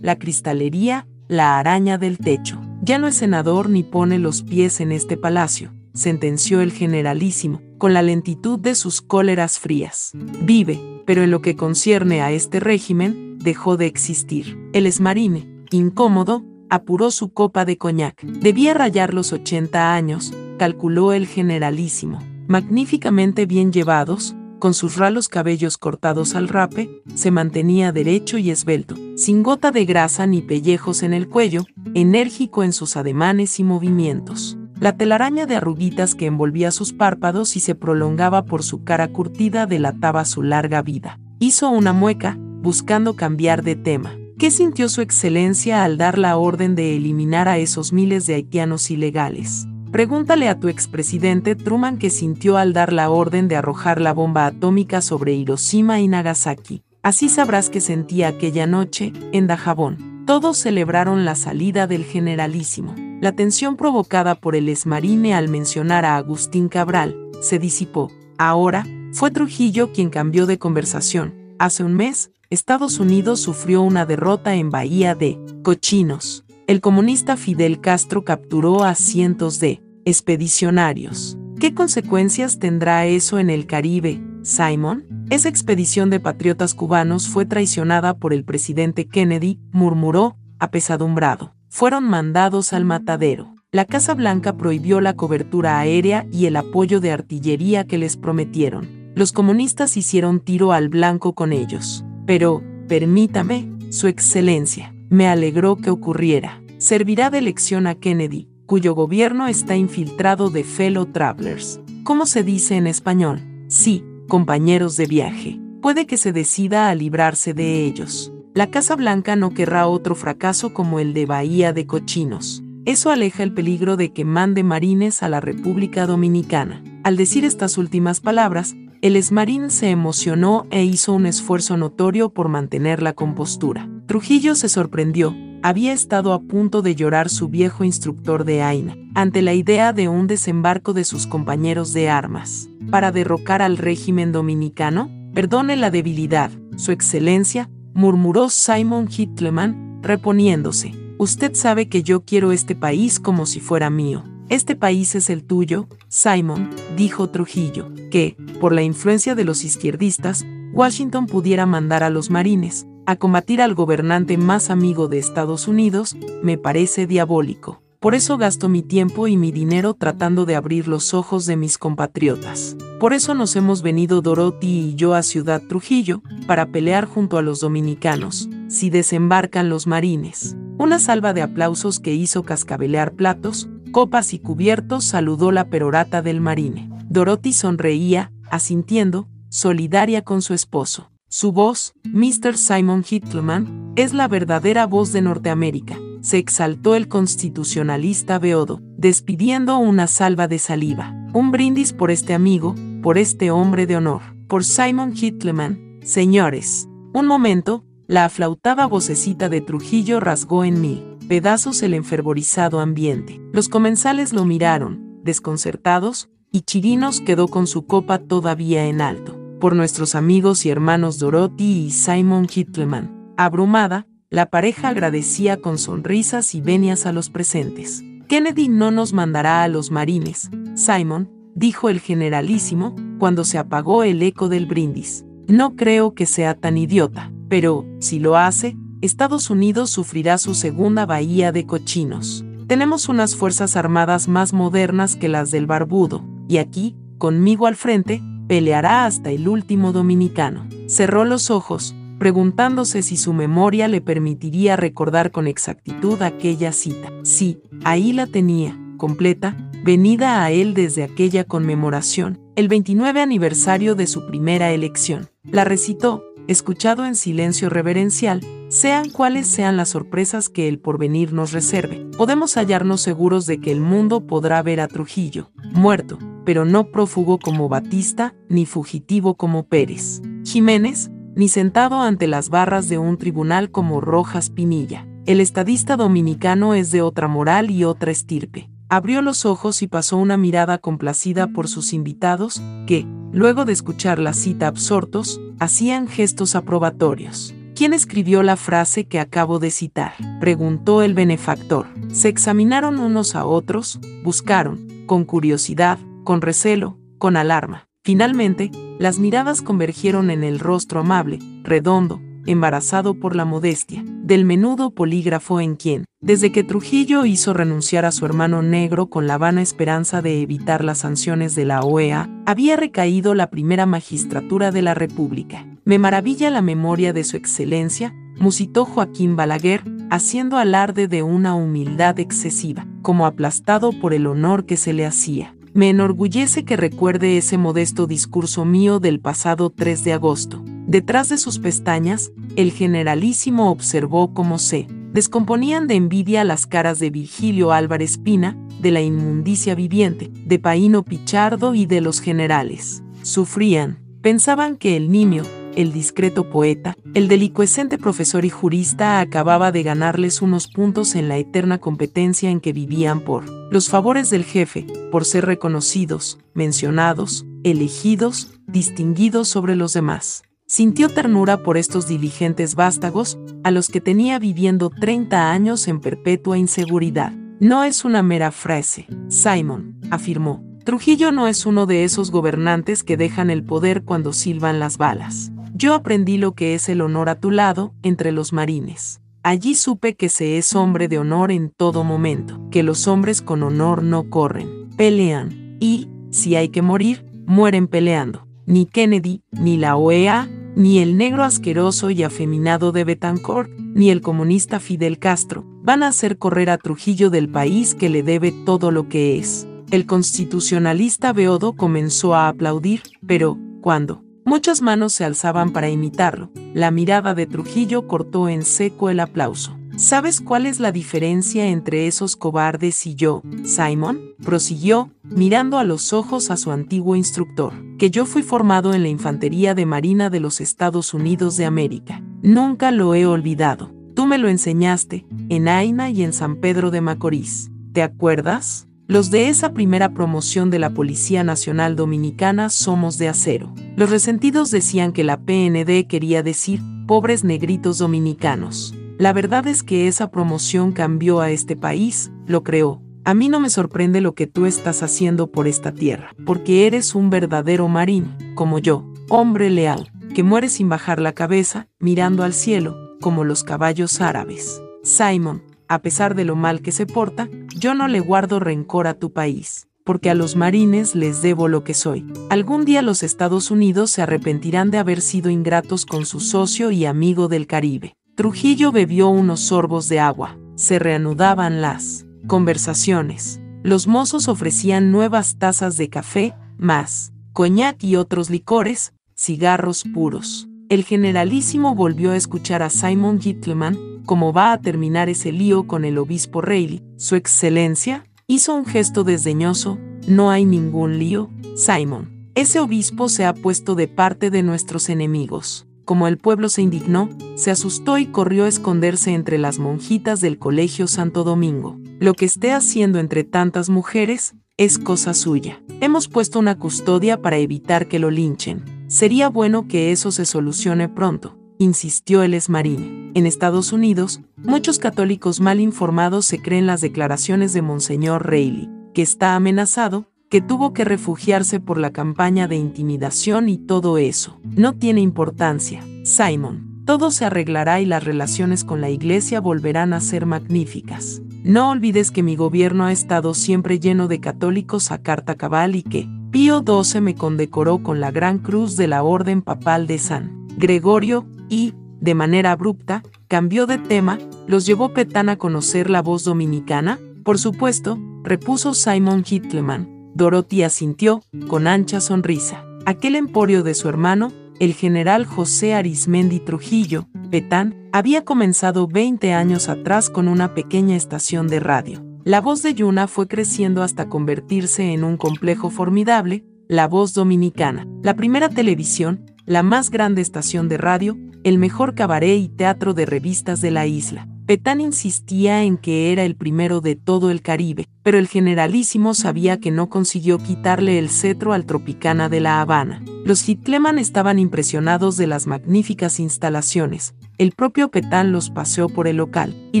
la 0.00 0.18
cristalería, 0.18 1.06
la 1.28 1.58
araña 1.58 1.96
del 1.96 2.18
techo. 2.18 2.60
Ya 2.82 2.98
no 2.98 3.06
es 3.06 3.14
senador 3.14 3.70
ni 3.70 3.84
pone 3.84 4.18
los 4.18 4.42
pies 4.42 4.80
en 4.80 4.92
este 4.92 5.16
palacio, 5.16 5.72
sentenció 5.94 6.60
el 6.60 6.72
generalísimo, 6.72 7.62
con 7.78 7.94
la 7.94 8.02
lentitud 8.02 8.58
de 8.58 8.74
sus 8.74 9.00
cóleras 9.00 9.58
frías. 9.58 10.12
Vive, 10.42 10.80
pero 11.06 11.22
en 11.22 11.30
lo 11.30 11.40
que 11.40 11.56
concierne 11.56 12.20
a 12.20 12.32
este 12.32 12.60
régimen, 12.60 13.38
dejó 13.38 13.76
de 13.76 13.86
existir. 13.86 14.58
El 14.72 14.86
esmarine, 14.86 15.48
incómodo, 15.70 16.44
apuró 16.68 17.10
su 17.10 17.32
copa 17.32 17.64
de 17.64 17.78
coñac. 17.78 18.22
Debía 18.22 18.74
rayar 18.74 19.14
los 19.14 19.32
80 19.32 19.94
años, 19.94 20.32
calculó 20.58 21.12
el 21.12 21.26
generalísimo. 21.26 22.18
Magníficamente 22.48 23.46
bien 23.46 23.72
llevados, 23.72 24.34
con 24.58 24.74
sus 24.74 24.96
ralos 24.96 25.28
cabellos 25.28 25.76
cortados 25.76 26.34
al 26.34 26.48
rape, 26.48 27.02
se 27.14 27.30
mantenía 27.30 27.92
derecho 27.92 28.38
y 28.38 28.50
esbelto, 28.50 28.96
sin 29.16 29.42
gota 29.42 29.70
de 29.70 29.84
grasa 29.84 30.26
ni 30.26 30.40
pellejos 30.40 31.02
en 31.02 31.12
el 31.12 31.28
cuello, 31.28 31.66
enérgico 31.94 32.62
en 32.64 32.72
sus 32.72 32.96
ademanes 32.96 33.60
y 33.60 33.64
movimientos. 33.64 34.56
La 34.80 34.96
telaraña 34.96 35.46
de 35.46 35.56
arruguitas 35.56 36.14
que 36.14 36.26
envolvía 36.26 36.70
sus 36.70 36.92
párpados 36.92 37.56
y 37.56 37.60
se 37.60 37.74
prolongaba 37.74 38.44
por 38.44 38.62
su 38.62 38.82
cara 38.82 39.08
curtida 39.08 39.66
delataba 39.66 40.24
su 40.24 40.42
larga 40.42 40.82
vida. 40.82 41.18
Hizo 41.38 41.70
una 41.70 41.92
mueca, 41.92 42.36
buscando 42.60 43.14
cambiar 43.14 43.62
de 43.62 43.76
tema. 43.76 44.12
¿Qué 44.36 44.50
sintió 44.50 44.88
su 44.88 45.00
excelencia 45.00 45.84
al 45.84 45.96
dar 45.96 46.18
la 46.18 46.36
orden 46.36 46.74
de 46.74 46.96
eliminar 46.96 47.48
a 47.48 47.58
esos 47.58 47.92
miles 47.92 48.26
de 48.26 48.34
haitianos 48.34 48.90
ilegales? 48.90 49.66
Pregúntale 49.92 50.48
a 50.48 50.58
tu 50.58 50.66
expresidente 50.66 51.54
Truman 51.54 51.98
qué 51.98 52.10
sintió 52.10 52.56
al 52.56 52.72
dar 52.72 52.92
la 52.92 53.10
orden 53.10 53.46
de 53.46 53.54
arrojar 53.54 54.00
la 54.00 54.12
bomba 54.12 54.46
atómica 54.46 55.00
sobre 55.02 55.34
Hiroshima 55.34 56.00
y 56.00 56.08
Nagasaki. 56.08 56.82
Así 57.04 57.28
sabrás 57.28 57.70
qué 57.70 57.80
sentía 57.80 58.26
aquella 58.26 58.66
noche, 58.66 59.12
en 59.30 59.46
Dajabón. 59.46 60.13
Todos 60.26 60.56
celebraron 60.56 61.26
la 61.26 61.34
salida 61.34 61.86
del 61.86 62.04
generalísimo. 62.04 62.94
La 63.20 63.32
tensión 63.32 63.76
provocada 63.76 64.34
por 64.34 64.56
el 64.56 64.70
esmarine 64.70 65.34
al 65.34 65.48
mencionar 65.48 66.06
a 66.06 66.16
Agustín 66.16 66.68
Cabral 66.68 67.14
se 67.42 67.58
disipó. 67.58 68.10
Ahora, 68.38 68.86
fue 69.12 69.30
Trujillo 69.30 69.92
quien 69.92 70.08
cambió 70.08 70.46
de 70.46 70.58
conversación. 70.58 71.34
Hace 71.58 71.84
un 71.84 71.94
mes, 71.94 72.30
Estados 72.48 73.00
Unidos 73.00 73.40
sufrió 73.40 73.82
una 73.82 74.06
derrota 74.06 74.54
en 74.54 74.70
Bahía 74.70 75.14
de 75.14 75.38
Cochinos. 75.62 76.46
El 76.66 76.80
comunista 76.80 77.36
Fidel 77.36 77.82
Castro 77.82 78.24
capturó 78.24 78.82
a 78.82 78.94
cientos 78.94 79.60
de 79.60 79.82
expedicionarios. 80.06 81.36
¿Qué 81.60 81.74
consecuencias 81.74 82.58
tendrá 82.58 83.04
eso 83.04 83.38
en 83.38 83.50
el 83.50 83.66
Caribe, 83.66 84.22
Simon? 84.44 85.26
Esa 85.30 85.48
expedición 85.48 86.10
de 86.10 86.20
patriotas 86.20 86.74
cubanos 86.74 87.28
fue 87.28 87.46
traicionada 87.46 88.14
por 88.18 88.32
el 88.32 88.44
presidente 88.44 89.08
Kennedy, 89.08 89.58
murmuró, 89.72 90.36
apesadumbrado. 90.58 91.54
Fueron 91.68 92.04
mandados 92.04 92.72
al 92.72 92.84
matadero. 92.84 93.56
La 93.72 93.86
Casa 93.86 94.14
Blanca 94.14 94.56
prohibió 94.56 95.00
la 95.00 95.14
cobertura 95.14 95.78
aérea 95.78 96.26
y 96.30 96.46
el 96.46 96.56
apoyo 96.56 97.00
de 97.00 97.10
artillería 97.10 97.84
que 97.84 97.98
les 97.98 98.16
prometieron. 98.16 99.12
Los 99.16 99.32
comunistas 99.32 99.96
hicieron 99.96 100.40
tiro 100.40 100.72
al 100.72 100.88
blanco 100.88 101.34
con 101.34 101.52
ellos. 101.52 102.04
Pero, 102.26 102.62
permítame, 102.86 103.72
Su 103.90 104.06
Excelencia, 104.06 104.94
me 105.08 105.26
alegró 105.26 105.76
que 105.76 105.90
ocurriera. 105.90 106.62
Servirá 106.78 107.30
de 107.30 107.40
lección 107.40 107.86
a 107.86 107.94
Kennedy, 107.94 108.48
cuyo 108.66 108.94
gobierno 108.94 109.48
está 109.48 109.74
infiltrado 109.74 110.50
de 110.50 110.64
fellow 110.64 111.06
travelers. 111.06 111.80
¿Cómo 112.04 112.26
se 112.26 112.42
dice 112.42 112.76
en 112.76 112.86
español? 112.86 113.40
Sí, 113.68 114.04
compañeros 114.28 114.96
de 114.96 115.06
viaje. 115.06 115.60
Puede 115.82 116.06
que 116.06 116.16
se 116.16 116.32
decida 116.32 116.88
a 116.88 116.94
librarse 116.94 117.54
de 117.54 117.84
ellos. 117.84 118.32
La 118.54 118.70
Casa 118.70 118.96
Blanca 118.96 119.36
no 119.36 119.50
querrá 119.50 119.86
otro 119.86 120.14
fracaso 120.14 120.72
como 120.72 121.00
el 121.00 121.12
de 121.12 121.26
Bahía 121.26 121.72
de 121.72 121.86
Cochinos. 121.86 122.62
Eso 122.84 123.10
aleja 123.10 123.42
el 123.42 123.52
peligro 123.52 123.96
de 123.96 124.12
que 124.12 124.24
mande 124.24 124.62
marines 124.62 125.22
a 125.22 125.28
la 125.28 125.40
República 125.40 126.06
Dominicana. 126.06 126.82
Al 127.02 127.16
decir 127.16 127.44
estas 127.44 127.78
últimas 127.78 128.20
palabras, 128.20 128.74
el 129.02 129.16
esmarín 129.16 129.70
se 129.70 129.90
emocionó 129.90 130.66
e 130.70 130.84
hizo 130.84 131.12
un 131.12 131.26
esfuerzo 131.26 131.76
notorio 131.76 132.30
por 132.30 132.48
mantener 132.48 133.02
la 133.02 133.12
compostura. 133.12 133.88
Trujillo 134.06 134.54
se 134.54 134.68
sorprendió, 134.68 135.36
había 135.62 135.92
estado 135.92 136.34
a 136.34 136.42
punto 136.42 136.82
de 136.82 136.94
llorar 136.94 137.30
su 137.30 137.48
viejo 137.48 137.84
instructor 137.84 138.44
de 138.44 138.62
Aina, 138.62 138.96
ante 139.14 139.40
la 139.40 139.54
idea 139.54 139.94
de 139.94 140.08
un 140.08 140.26
desembarco 140.26 140.92
de 140.92 141.04
sus 141.04 141.26
compañeros 141.26 141.92
de 141.94 142.10
armas, 142.10 142.68
para 142.90 143.12
derrocar 143.12 143.62
al 143.62 143.76
régimen 143.76 144.32
dominicano. 144.32 145.10
Perdone 145.34 145.76
la 145.76 145.90
debilidad, 145.90 146.50
Su 146.76 146.92
Excelencia, 146.92 147.70
murmuró 147.92 148.50
Simon 148.50 149.08
Hitleman, 149.08 150.00
reponiéndose. 150.02 150.92
Usted 151.18 151.54
sabe 151.54 151.88
que 151.88 152.02
yo 152.02 152.24
quiero 152.24 152.52
este 152.52 152.74
país 152.74 153.20
como 153.20 153.46
si 153.46 153.60
fuera 153.60 153.90
mío. 153.90 154.24
Este 154.48 154.76
país 154.76 155.14
es 155.14 155.30
el 155.30 155.44
tuyo, 155.44 155.88
Simon, 156.08 156.70
dijo 156.96 157.30
Trujillo, 157.30 157.90
que, 158.10 158.36
por 158.60 158.74
la 158.74 158.82
influencia 158.82 159.34
de 159.34 159.44
los 159.44 159.64
izquierdistas, 159.64 160.44
Washington 160.72 161.26
pudiera 161.26 161.66
mandar 161.66 162.02
a 162.02 162.10
los 162.10 162.30
marines, 162.30 162.86
a 163.06 163.16
combatir 163.16 163.62
al 163.62 163.74
gobernante 163.74 164.36
más 164.36 164.70
amigo 164.70 165.08
de 165.08 165.18
Estados 165.18 165.68
Unidos 165.68 166.16
me 166.42 166.58
parece 166.58 167.06
diabólico. 167.06 167.83
Por 168.04 168.14
eso 168.14 168.36
gasto 168.36 168.68
mi 168.68 168.82
tiempo 168.82 169.28
y 169.28 169.38
mi 169.38 169.50
dinero 169.50 169.94
tratando 169.94 170.44
de 170.44 170.56
abrir 170.56 170.88
los 170.88 171.14
ojos 171.14 171.46
de 171.46 171.56
mis 171.56 171.78
compatriotas. 171.78 172.76
Por 173.00 173.14
eso 173.14 173.32
nos 173.34 173.56
hemos 173.56 173.80
venido 173.80 174.20
Dorothy 174.20 174.90
y 174.90 174.94
yo 174.94 175.14
a 175.14 175.22
Ciudad 175.22 175.62
Trujillo, 175.62 176.20
para 176.46 176.66
pelear 176.66 177.06
junto 177.06 177.38
a 177.38 177.42
los 177.42 177.60
dominicanos, 177.60 178.50
si 178.68 178.90
desembarcan 178.90 179.70
los 179.70 179.86
marines. 179.86 180.54
Una 180.76 180.98
salva 180.98 181.32
de 181.32 181.40
aplausos 181.40 181.98
que 181.98 182.12
hizo 182.12 182.42
cascabelear 182.42 183.14
platos, 183.14 183.70
copas 183.90 184.34
y 184.34 184.38
cubiertos 184.38 185.04
saludó 185.04 185.50
la 185.50 185.70
perorata 185.70 186.20
del 186.20 186.42
marine. 186.42 186.90
Dorothy 187.08 187.54
sonreía, 187.54 188.30
asintiendo, 188.50 189.28
solidaria 189.48 190.20
con 190.20 190.42
su 190.42 190.52
esposo. 190.52 191.10
Su 191.36 191.50
voz, 191.50 191.94
Mr. 192.04 192.56
Simon 192.56 193.02
Hitleman, 193.02 193.92
es 193.96 194.14
la 194.14 194.28
verdadera 194.28 194.86
voz 194.86 195.12
de 195.12 195.20
Norteamérica, 195.20 195.98
se 196.20 196.38
exaltó 196.38 196.94
el 196.94 197.08
constitucionalista 197.08 198.38
Beodo, 198.38 198.80
despidiendo 198.96 199.76
una 199.78 200.06
salva 200.06 200.46
de 200.46 200.60
saliva. 200.60 201.12
Un 201.32 201.50
brindis 201.50 201.92
por 201.92 202.12
este 202.12 202.34
amigo, 202.34 202.76
por 203.02 203.18
este 203.18 203.50
hombre 203.50 203.88
de 203.88 203.96
honor, 203.96 204.22
por 204.46 204.62
Simon 204.62 205.12
Hitleman. 205.12 205.98
Señores, 206.04 206.88
un 207.12 207.26
momento, 207.26 207.84
la 208.06 208.26
aflautada 208.26 208.86
vocecita 208.86 209.48
de 209.48 209.60
Trujillo 209.60 210.20
rasgó 210.20 210.62
en 210.62 210.80
mil 210.80 211.02
pedazos 211.28 211.82
el 211.82 211.94
enfervorizado 211.94 212.78
ambiente. 212.78 213.40
Los 213.52 213.68
comensales 213.68 214.32
lo 214.32 214.44
miraron, 214.44 215.18
desconcertados, 215.24 216.30
y 216.52 216.60
Chirinos 216.60 217.20
quedó 217.20 217.48
con 217.48 217.66
su 217.66 217.86
copa 217.88 218.20
todavía 218.20 218.86
en 218.86 219.00
alto 219.00 219.43
por 219.60 219.74
nuestros 219.74 220.14
amigos 220.14 220.66
y 220.66 220.70
hermanos 220.70 221.18
Dorothy 221.18 221.86
y 221.86 221.90
Simon 221.90 222.46
Hitleman. 222.48 223.32
Abrumada, 223.36 224.06
la 224.30 224.46
pareja 224.46 224.88
agradecía 224.88 225.60
con 225.60 225.78
sonrisas 225.78 226.54
y 226.54 226.60
venias 226.60 227.06
a 227.06 227.12
los 227.12 227.30
presentes. 227.30 228.02
Kennedy 228.28 228.68
no 228.68 228.90
nos 228.90 229.12
mandará 229.12 229.62
a 229.62 229.68
los 229.68 229.90
marines, 229.90 230.50
Simon, 230.74 231.30
dijo 231.54 231.88
el 231.88 232.00
generalísimo, 232.00 232.96
cuando 233.18 233.44
se 233.44 233.58
apagó 233.58 234.02
el 234.02 234.22
eco 234.22 234.48
del 234.48 234.66
brindis. 234.66 235.24
No 235.46 235.76
creo 235.76 236.14
que 236.14 236.26
sea 236.26 236.54
tan 236.54 236.76
idiota, 236.76 237.30
pero, 237.48 237.84
si 238.00 238.18
lo 238.18 238.36
hace, 238.36 238.76
Estados 239.02 239.50
Unidos 239.50 239.90
sufrirá 239.90 240.38
su 240.38 240.54
segunda 240.54 241.06
bahía 241.06 241.52
de 241.52 241.66
cochinos. 241.66 242.44
Tenemos 242.66 243.08
unas 243.08 243.36
fuerzas 243.36 243.76
armadas 243.76 244.26
más 244.26 244.52
modernas 244.52 245.16
que 245.16 245.28
las 245.28 245.50
del 245.50 245.66
barbudo, 245.66 246.24
y 246.48 246.56
aquí, 246.56 246.96
conmigo 247.18 247.66
al 247.66 247.76
frente, 247.76 248.22
peleará 248.46 249.06
hasta 249.06 249.30
el 249.30 249.48
último 249.48 249.92
dominicano. 249.92 250.66
Cerró 250.86 251.24
los 251.24 251.50
ojos, 251.50 251.94
preguntándose 252.18 253.02
si 253.02 253.16
su 253.16 253.32
memoria 253.32 253.88
le 253.88 254.00
permitiría 254.00 254.76
recordar 254.76 255.30
con 255.30 255.46
exactitud 255.46 256.22
aquella 256.22 256.72
cita. 256.72 257.12
Sí, 257.22 257.62
ahí 257.84 258.12
la 258.12 258.26
tenía, 258.26 258.78
completa, 258.96 259.56
venida 259.82 260.42
a 260.42 260.50
él 260.50 260.74
desde 260.74 261.02
aquella 261.02 261.44
conmemoración, 261.44 262.40
el 262.56 262.68
29 262.68 263.20
aniversario 263.20 263.94
de 263.94 264.06
su 264.06 264.26
primera 264.26 264.70
elección. 264.72 265.28
La 265.44 265.64
recitó, 265.64 266.24
escuchado 266.46 267.04
en 267.04 267.14
silencio 267.14 267.68
reverencial, 267.68 268.40
sean 268.68 269.10
cuales 269.10 269.46
sean 269.46 269.76
las 269.76 269.90
sorpresas 269.90 270.48
que 270.48 270.68
el 270.68 270.78
porvenir 270.78 271.32
nos 271.32 271.52
reserve, 271.52 272.06
podemos 272.16 272.56
hallarnos 272.56 273.00
seguros 273.00 273.46
de 273.46 273.60
que 273.60 273.70
el 273.70 273.80
mundo 273.80 274.26
podrá 274.26 274.62
ver 274.62 274.80
a 274.80 274.88
Trujillo, 274.88 275.50
muerto, 275.72 276.18
pero 276.44 276.64
no 276.64 276.90
prófugo 276.90 277.38
como 277.38 277.68
Batista, 277.68 278.34
ni 278.48 278.66
fugitivo 278.66 279.34
como 279.34 279.66
Pérez. 279.66 280.22
Jiménez, 280.44 281.10
ni 281.34 281.48
sentado 281.48 282.00
ante 282.00 282.26
las 282.26 282.48
barras 282.48 282.88
de 282.88 282.98
un 282.98 283.18
tribunal 283.18 283.70
como 283.70 284.00
Rojas 284.00 284.50
Pinilla. 284.50 285.06
El 285.26 285.40
estadista 285.40 285.96
dominicano 285.96 286.74
es 286.74 286.90
de 286.90 287.02
otra 287.02 287.28
moral 287.28 287.70
y 287.70 287.84
otra 287.84 288.10
estirpe. 288.12 288.68
Abrió 288.88 289.22
los 289.22 289.46
ojos 289.46 289.82
y 289.82 289.88
pasó 289.88 290.18
una 290.18 290.36
mirada 290.36 290.78
complacida 290.78 291.48
por 291.48 291.66
sus 291.68 291.92
invitados, 291.92 292.62
que, 292.86 293.06
luego 293.32 293.64
de 293.64 293.72
escuchar 293.72 294.18
la 294.18 294.34
cita 294.34 294.66
absortos, 294.66 295.40
hacían 295.58 296.06
gestos 296.06 296.54
aprobatorios. 296.54 297.54
¿Quién 297.74 297.92
escribió 297.92 298.44
la 298.44 298.56
frase 298.56 299.06
que 299.06 299.18
acabo 299.18 299.58
de 299.58 299.70
citar? 299.72 300.12
preguntó 300.38 301.02
el 301.02 301.14
benefactor. 301.14 301.86
Se 302.12 302.28
examinaron 302.28 303.00
unos 303.00 303.34
a 303.34 303.46
otros, 303.46 303.98
buscaron, 304.22 304.86
con 305.06 305.24
curiosidad, 305.24 305.98
con 306.24 306.40
recelo, 306.40 306.98
con 307.18 307.36
alarma. 307.36 307.86
Finalmente, 308.02 308.70
las 308.98 309.18
miradas 309.18 309.62
convergieron 309.62 310.30
en 310.30 310.44
el 310.44 310.58
rostro 310.58 311.00
amable, 311.00 311.38
redondo, 311.62 312.20
embarazado 312.46 313.14
por 313.14 313.36
la 313.36 313.44
modestia, 313.44 314.04
del 314.06 314.44
menudo 314.44 314.90
polígrafo 314.90 315.60
en 315.60 315.76
quien, 315.76 316.04
desde 316.20 316.52
que 316.52 316.64
Trujillo 316.64 317.24
hizo 317.24 317.54
renunciar 317.54 318.04
a 318.04 318.12
su 318.12 318.26
hermano 318.26 318.62
negro 318.62 319.06
con 319.06 319.26
la 319.26 319.38
vana 319.38 319.62
esperanza 319.62 320.22
de 320.22 320.42
evitar 320.42 320.84
las 320.84 320.98
sanciones 320.98 321.54
de 321.54 321.64
la 321.64 321.80
OEA, 321.80 322.30
había 322.46 322.76
recaído 322.76 323.34
la 323.34 323.50
primera 323.50 323.86
magistratura 323.86 324.70
de 324.70 324.82
la 324.82 324.94
República. 324.94 325.66
Me 325.84 325.98
maravilla 325.98 326.50
la 326.50 326.62
memoria 326.62 327.12
de 327.12 327.24
su 327.24 327.36
excelencia, 327.36 328.14
musitó 328.38 328.84
Joaquín 328.84 329.36
Balaguer, 329.36 329.84
haciendo 330.10 330.58
alarde 330.58 331.08
de 331.08 331.22
una 331.22 331.54
humildad 331.54 332.18
excesiva, 332.18 332.86
como 333.02 333.26
aplastado 333.26 333.92
por 333.92 334.14
el 334.14 334.26
honor 334.26 334.64
que 334.64 334.76
se 334.76 334.92
le 334.92 335.06
hacía. 335.06 335.53
Me 335.74 335.90
enorgullece 335.90 336.64
que 336.64 336.76
recuerde 336.76 337.36
ese 337.36 337.58
modesto 337.58 338.06
discurso 338.06 338.64
mío 338.64 339.00
del 339.00 339.18
pasado 339.18 339.70
3 339.70 340.04
de 340.04 340.12
agosto. 340.12 340.62
Detrás 340.86 341.30
de 341.30 341.36
sus 341.36 341.58
pestañas, 341.58 342.30
el 342.54 342.70
generalísimo 342.70 343.72
observó 343.72 344.32
cómo 344.32 344.60
se 344.60 344.86
descomponían 345.12 345.88
de 345.88 345.96
envidia 345.96 346.44
las 346.44 346.68
caras 346.68 347.00
de 347.00 347.10
Virgilio 347.10 347.72
Álvarez 347.72 348.18
Pina, 348.18 348.56
de 348.80 348.92
la 348.92 349.00
inmundicia 349.00 349.74
viviente, 349.74 350.30
de 350.32 350.60
Paíno 350.60 351.04
Pichardo 351.04 351.74
y 351.74 351.86
de 351.86 352.00
los 352.00 352.20
generales. 352.20 353.02
Sufrían, 353.22 353.98
pensaban 354.22 354.76
que 354.76 354.96
el 354.96 355.10
niño, 355.10 355.42
el 355.76 355.92
discreto 355.92 356.48
poeta, 356.50 356.96
el 357.14 357.28
delicuescente 357.28 357.98
profesor 357.98 358.44
y 358.44 358.50
jurista 358.50 359.20
acababa 359.20 359.72
de 359.72 359.82
ganarles 359.82 360.42
unos 360.42 360.68
puntos 360.68 361.14
en 361.14 361.28
la 361.28 361.36
eterna 361.38 361.78
competencia 361.78 362.50
en 362.50 362.60
que 362.60 362.72
vivían 362.72 363.20
por 363.20 363.44
los 363.72 363.88
favores 363.88 364.30
del 364.30 364.44
jefe, 364.44 364.86
por 365.10 365.24
ser 365.24 365.46
reconocidos, 365.46 366.38
mencionados, 366.54 367.46
elegidos, 367.64 368.60
distinguidos 368.66 369.48
sobre 369.48 369.76
los 369.76 369.92
demás. 369.92 370.42
Sintió 370.66 371.08
ternura 371.08 371.62
por 371.62 371.76
estos 371.76 372.08
diligentes 372.08 372.74
vástagos, 372.74 373.38
a 373.64 373.70
los 373.70 373.88
que 373.88 374.00
tenía 374.00 374.38
viviendo 374.38 374.90
30 374.90 375.50
años 375.50 375.88
en 375.88 376.00
perpetua 376.00 376.56
inseguridad. 376.56 377.32
No 377.60 377.84
es 377.84 378.04
una 378.04 378.22
mera 378.22 378.50
frase, 378.50 379.06
Simon, 379.28 380.00
afirmó. 380.10 380.64
Trujillo 380.84 381.32
no 381.32 381.48
es 381.48 381.64
uno 381.64 381.86
de 381.86 382.04
esos 382.04 382.30
gobernantes 382.30 383.02
que 383.02 383.16
dejan 383.16 383.50
el 383.50 383.64
poder 383.64 384.04
cuando 384.04 384.32
silban 384.32 384.80
las 384.80 384.98
balas. 384.98 385.50
Yo 385.76 385.94
aprendí 385.94 386.38
lo 386.38 386.54
que 386.54 386.76
es 386.76 386.88
el 386.88 387.00
honor 387.00 387.28
a 387.28 387.40
tu 387.40 387.50
lado, 387.50 387.94
entre 388.04 388.30
los 388.30 388.52
marines. 388.52 389.20
Allí 389.42 389.74
supe 389.74 390.14
que 390.14 390.28
se 390.28 390.56
es 390.56 390.76
hombre 390.76 391.08
de 391.08 391.18
honor 391.18 391.50
en 391.50 391.68
todo 391.68 392.04
momento, 392.04 392.60
que 392.70 392.84
los 392.84 393.08
hombres 393.08 393.42
con 393.42 393.64
honor 393.64 394.04
no 394.04 394.30
corren, 394.30 394.88
pelean, 394.96 395.76
y, 395.80 396.08
si 396.30 396.54
hay 396.54 396.68
que 396.68 396.80
morir, 396.80 397.26
mueren 397.44 397.88
peleando. 397.88 398.46
Ni 398.66 398.86
Kennedy, 398.86 399.42
ni 399.50 399.76
la 399.76 399.96
OEA, 399.96 400.48
ni 400.76 401.00
el 401.00 401.16
negro 401.16 401.42
asqueroso 401.42 402.08
y 402.10 402.22
afeminado 402.22 402.92
de 402.92 403.02
Betancourt, 403.02 403.68
ni 403.76 404.10
el 404.10 404.20
comunista 404.20 404.78
Fidel 404.78 405.18
Castro, 405.18 405.64
van 405.82 406.04
a 406.04 406.08
hacer 406.08 406.38
correr 406.38 406.70
a 406.70 406.78
Trujillo 406.78 407.30
del 407.30 407.48
país 407.48 407.96
que 407.96 408.08
le 408.08 408.22
debe 408.22 408.52
todo 408.64 408.92
lo 408.92 409.08
que 409.08 409.38
es. 409.38 409.66
El 409.90 410.06
constitucionalista 410.06 411.32
Beodo 411.32 411.72
comenzó 411.72 412.36
a 412.36 412.46
aplaudir, 412.46 413.02
pero, 413.26 413.58
cuando 413.80 414.23
Muchas 414.54 414.82
manos 414.82 415.12
se 415.12 415.24
alzaban 415.24 415.72
para 415.72 415.90
imitarlo. 415.90 416.48
La 416.74 416.92
mirada 416.92 417.34
de 417.34 417.44
Trujillo 417.44 418.06
cortó 418.06 418.48
en 418.48 418.62
seco 418.64 419.10
el 419.10 419.18
aplauso. 419.18 419.76
¿Sabes 419.96 420.40
cuál 420.40 420.66
es 420.66 420.78
la 420.78 420.92
diferencia 420.92 421.66
entre 421.66 422.06
esos 422.06 422.36
cobardes 422.36 423.04
y 423.04 423.16
yo, 423.16 423.42
Simon? 423.64 424.20
prosiguió, 424.44 425.10
mirando 425.24 425.76
a 425.76 425.82
los 425.82 426.12
ojos 426.12 426.52
a 426.52 426.56
su 426.56 426.70
antiguo 426.70 427.16
instructor, 427.16 427.72
que 427.98 428.12
yo 428.12 428.26
fui 428.26 428.44
formado 428.44 428.94
en 428.94 429.02
la 429.02 429.08
Infantería 429.08 429.74
de 429.74 429.86
Marina 429.86 430.30
de 430.30 430.38
los 430.38 430.60
Estados 430.60 431.14
Unidos 431.14 431.56
de 431.56 431.64
América. 431.64 432.22
Nunca 432.40 432.92
lo 432.92 433.16
he 433.16 433.26
olvidado. 433.26 433.92
Tú 434.14 434.24
me 434.24 434.38
lo 434.38 434.48
enseñaste, 434.48 435.26
en 435.48 435.66
Aina 435.66 436.10
y 436.10 436.22
en 436.22 436.32
San 436.32 436.60
Pedro 436.60 436.92
de 436.92 437.00
Macorís. 437.00 437.72
¿Te 437.92 438.04
acuerdas? 438.04 438.86
Los 439.06 439.30
de 439.30 439.50
esa 439.50 439.74
primera 439.74 440.14
promoción 440.14 440.70
de 440.70 440.78
la 440.78 440.88
Policía 440.88 441.44
Nacional 441.44 441.94
Dominicana 441.94 442.70
somos 442.70 443.18
de 443.18 443.28
acero. 443.28 443.74
Los 443.96 444.08
resentidos 444.08 444.70
decían 444.70 445.12
que 445.12 445.24
la 445.24 445.36
PND 445.36 446.06
quería 446.08 446.42
decir 446.42 446.80
pobres 447.06 447.44
negritos 447.44 447.98
dominicanos. 447.98 448.94
La 449.18 449.34
verdad 449.34 449.66
es 449.66 449.82
que 449.82 450.08
esa 450.08 450.30
promoción 450.30 450.92
cambió 450.92 451.42
a 451.42 451.50
este 451.50 451.76
país, 451.76 452.32
lo 452.46 452.64
creó. 452.64 453.02
A 453.24 453.34
mí 453.34 453.50
no 453.50 453.60
me 453.60 453.68
sorprende 453.68 454.22
lo 454.22 454.34
que 454.34 454.46
tú 454.46 454.64
estás 454.64 455.02
haciendo 455.02 455.50
por 455.50 455.68
esta 455.68 455.92
tierra, 455.92 456.34
porque 456.46 456.86
eres 456.86 457.14
un 457.14 457.28
verdadero 457.28 457.88
marín, 457.88 458.34
como 458.54 458.78
yo, 458.78 459.04
hombre 459.28 459.68
leal, 459.68 460.12
que 460.34 460.42
muere 460.42 460.70
sin 460.70 460.88
bajar 460.88 461.20
la 461.20 461.32
cabeza, 461.32 461.88
mirando 462.00 462.42
al 462.42 462.54
cielo, 462.54 462.96
como 463.20 463.44
los 463.44 463.64
caballos 463.64 464.22
árabes. 464.22 464.80
Simon, 465.02 465.62
a 465.88 466.00
pesar 466.00 466.34
de 466.34 466.44
lo 466.44 466.56
mal 466.56 466.82
que 466.82 466.92
se 466.92 467.06
porta, 467.06 467.48
yo 467.76 467.94
no 467.94 468.08
le 468.08 468.20
guardo 468.20 468.60
rencor 468.60 469.06
a 469.06 469.14
tu 469.14 469.32
país, 469.32 469.88
porque 470.04 470.30
a 470.30 470.34
los 470.34 470.56
marines 470.56 471.14
les 471.14 471.42
debo 471.42 471.68
lo 471.68 471.84
que 471.84 471.94
soy. 471.94 472.26
Algún 472.50 472.84
día 472.84 473.02
los 473.02 473.22
Estados 473.22 473.70
Unidos 473.70 474.10
se 474.10 474.22
arrepentirán 474.22 474.90
de 474.90 474.98
haber 474.98 475.20
sido 475.20 475.50
ingratos 475.50 476.06
con 476.06 476.26
su 476.26 476.40
socio 476.40 476.90
y 476.90 477.06
amigo 477.06 477.48
del 477.48 477.66
Caribe. 477.66 478.16
Trujillo 478.34 478.92
bebió 478.92 479.28
unos 479.28 479.60
sorbos 479.60 480.08
de 480.08 480.20
agua. 480.20 480.58
Se 480.74 480.98
reanudaban 480.98 481.80
las 481.80 482.26
conversaciones. 482.46 483.60
Los 483.82 484.06
mozos 484.06 484.48
ofrecían 484.48 485.12
nuevas 485.12 485.58
tazas 485.58 485.96
de 485.96 486.08
café, 486.08 486.54
más 486.78 487.32
coñac 487.52 488.02
y 488.02 488.16
otros 488.16 488.50
licores, 488.50 489.14
cigarros 489.36 490.02
puros. 490.12 490.68
El 490.90 491.04
generalísimo 491.04 491.94
volvió 491.94 492.32
a 492.32 492.36
escuchar 492.36 492.82
a 492.82 492.90
Simon 492.90 493.40
Gittleman, 493.40 493.96
cómo 494.26 494.52
va 494.52 494.72
a 494.72 494.80
terminar 494.80 495.28
ese 495.28 495.50
lío 495.50 495.86
con 495.86 496.04
el 496.04 496.18
obispo 496.18 496.60
Reilly. 496.60 497.02
Su 497.16 497.36
excelencia 497.36 498.24
hizo 498.46 498.74
un 498.74 498.84
gesto 498.84 499.24
desdeñoso, 499.24 499.98
no 500.28 500.50
hay 500.50 500.66
ningún 500.66 501.18
lío, 501.18 501.50
Simon. 501.74 502.48
Ese 502.54 502.80
obispo 502.80 503.28
se 503.28 503.46
ha 503.46 503.54
puesto 503.54 503.94
de 503.94 504.08
parte 504.08 504.50
de 504.50 504.62
nuestros 504.62 505.08
enemigos. 505.08 505.86
Como 506.04 506.28
el 506.28 506.36
pueblo 506.36 506.68
se 506.68 506.82
indignó, 506.82 507.30
se 507.56 507.70
asustó 507.70 508.18
y 508.18 508.26
corrió 508.26 508.64
a 508.64 508.68
esconderse 508.68 509.32
entre 509.32 509.56
las 509.56 509.78
monjitas 509.78 510.42
del 510.42 510.58
Colegio 510.58 511.06
Santo 511.06 511.44
Domingo. 511.44 511.98
Lo 512.20 512.34
que 512.34 512.44
esté 512.44 512.72
haciendo 512.72 513.18
entre 513.18 513.42
tantas 513.42 513.88
mujeres 513.88 514.54
es 514.76 514.98
cosa 514.98 515.32
suya. 515.32 515.82
Hemos 516.00 516.28
puesto 516.28 516.58
una 516.58 516.78
custodia 516.78 517.40
para 517.40 517.56
evitar 517.56 518.06
que 518.06 518.18
lo 518.18 518.30
linchen. 518.30 518.93
Sería 519.14 519.48
bueno 519.48 519.86
que 519.86 520.10
eso 520.10 520.32
se 520.32 520.44
solucione 520.44 521.08
pronto 521.08 521.56
insistió 521.78 522.42
el 522.42 522.52
esmarine. 522.52 523.30
En 523.34 523.46
Estados 523.46 523.92
Unidos, 523.92 524.40
muchos 524.56 524.98
católicos 524.98 525.60
mal 525.60 525.78
informados 525.78 526.46
se 526.46 526.60
creen 526.60 526.88
las 526.88 527.00
declaraciones 527.00 527.72
de 527.72 527.80
Monseñor 527.80 528.44
Reilly, 528.44 528.90
que 529.14 529.22
está 529.22 529.54
amenazado, 529.54 530.32
que 530.50 530.60
tuvo 530.60 530.92
que 530.92 531.04
refugiarse 531.04 531.78
por 531.78 531.96
la 531.96 532.10
campaña 532.10 532.66
de 532.66 532.74
intimidación 532.74 533.68
y 533.68 533.78
todo 533.78 534.18
eso. 534.18 534.60
No 534.64 534.94
tiene 534.94 535.20
importancia, 535.20 536.04
Simon. 536.24 537.04
Todo 537.04 537.30
se 537.30 537.44
arreglará 537.44 538.00
y 538.00 538.06
las 538.06 538.24
relaciones 538.24 538.82
con 538.82 539.00
la 539.00 539.10
iglesia 539.10 539.60
volverán 539.60 540.12
a 540.12 540.20
ser 540.20 540.44
magníficas. 540.44 541.40
No 541.62 541.90
olvides 541.90 542.32
que 542.32 542.42
mi 542.42 542.56
gobierno 542.56 543.04
ha 543.04 543.12
estado 543.12 543.54
siempre 543.54 544.00
lleno 544.00 544.26
de 544.26 544.40
católicos 544.40 545.12
a 545.12 545.22
carta 545.22 545.54
cabal 545.54 545.94
y 545.94 546.02
que 546.02 546.28
Pío 546.54 546.84
XII 546.86 547.20
me 547.20 547.34
condecoró 547.34 548.04
con 548.04 548.20
la 548.20 548.30
Gran 548.30 548.60
Cruz 548.60 548.96
de 548.96 549.08
la 549.08 549.24
Orden 549.24 549.60
Papal 549.60 550.06
de 550.06 550.20
San 550.20 550.68
Gregorio, 550.76 551.48
y, 551.68 551.94
de 552.20 552.36
manera 552.36 552.70
abrupta, 552.70 553.24
cambió 553.48 553.88
de 553.88 553.98
tema, 553.98 554.38
los 554.68 554.86
llevó 554.86 555.12
Petán 555.12 555.48
a 555.48 555.56
conocer 555.56 556.08
la 556.08 556.22
voz 556.22 556.44
dominicana, 556.44 557.18
por 557.42 557.58
supuesto, 557.58 558.20
repuso 558.44 558.94
Simon 558.94 559.42
Hitleman. 559.44 560.30
Dorothy 560.36 560.84
asintió, 560.84 561.42
con 561.66 561.88
ancha 561.88 562.20
sonrisa. 562.20 562.84
Aquel 563.04 563.34
emporio 563.34 563.82
de 563.82 563.94
su 563.94 564.08
hermano, 564.08 564.52
el 564.78 564.94
general 564.94 565.46
José 565.46 565.94
Arismendi 565.94 566.60
Trujillo, 566.60 567.26
Petán, 567.50 568.08
había 568.12 568.44
comenzado 568.44 569.08
20 569.08 569.52
años 569.52 569.88
atrás 569.88 570.30
con 570.30 570.46
una 570.46 570.72
pequeña 570.72 571.16
estación 571.16 571.66
de 571.66 571.80
radio. 571.80 572.33
La 572.44 572.60
voz 572.60 572.82
de 572.82 572.92
Yuna 572.92 573.26
fue 573.26 573.48
creciendo 573.48 574.02
hasta 574.02 574.28
convertirse 574.28 575.14
en 575.14 575.24
un 575.24 575.38
complejo 575.38 575.88
formidable, 575.88 576.62
la 576.88 577.08
voz 577.08 577.32
dominicana, 577.32 578.06
la 578.22 578.36
primera 578.36 578.68
televisión, 578.68 579.46
la 579.64 579.82
más 579.82 580.10
grande 580.10 580.42
estación 580.42 580.86
de 580.90 580.98
radio, 580.98 581.38
el 581.62 581.78
mejor 581.78 582.14
cabaret 582.14 582.58
y 582.60 582.68
teatro 582.68 583.14
de 583.14 583.24
revistas 583.24 583.80
de 583.80 583.90
la 583.90 584.06
isla. 584.06 584.46
Petán 584.66 585.00
insistía 585.00 585.84
en 585.84 585.96
que 585.96 586.32
era 586.32 586.44
el 586.44 586.54
primero 586.54 587.00
de 587.00 587.16
todo 587.16 587.50
el 587.50 587.62
Caribe, 587.62 588.04
pero 588.22 588.38
el 588.38 588.46
generalísimo 588.46 589.32
sabía 589.32 589.80
que 589.80 589.90
no 589.90 590.10
consiguió 590.10 590.58
quitarle 590.58 591.18
el 591.18 591.30
cetro 591.30 591.72
al 591.72 591.86
Tropicana 591.86 592.50
de 592.50 592.60
La 592.60 592.82
Habana. 592.82 593.22
Los 593.46 593.66
Hitleman 593.66 594.18
estaban 594.18 594.58
impresionados 594.58 595.38
de 595.38 595.46
las 595.46 595.66
magníficas 595.66 596.38
instalaciones. 596.40 597.34
El 597.56 597.70
propio 597.70 598.10
Petán 598.10 598.50
los 598.50 598.70
paseó 598.70 599.08
por 599.08 599.28
el 599.28 599.36
local 599.36 599.76
y 599.92 600.00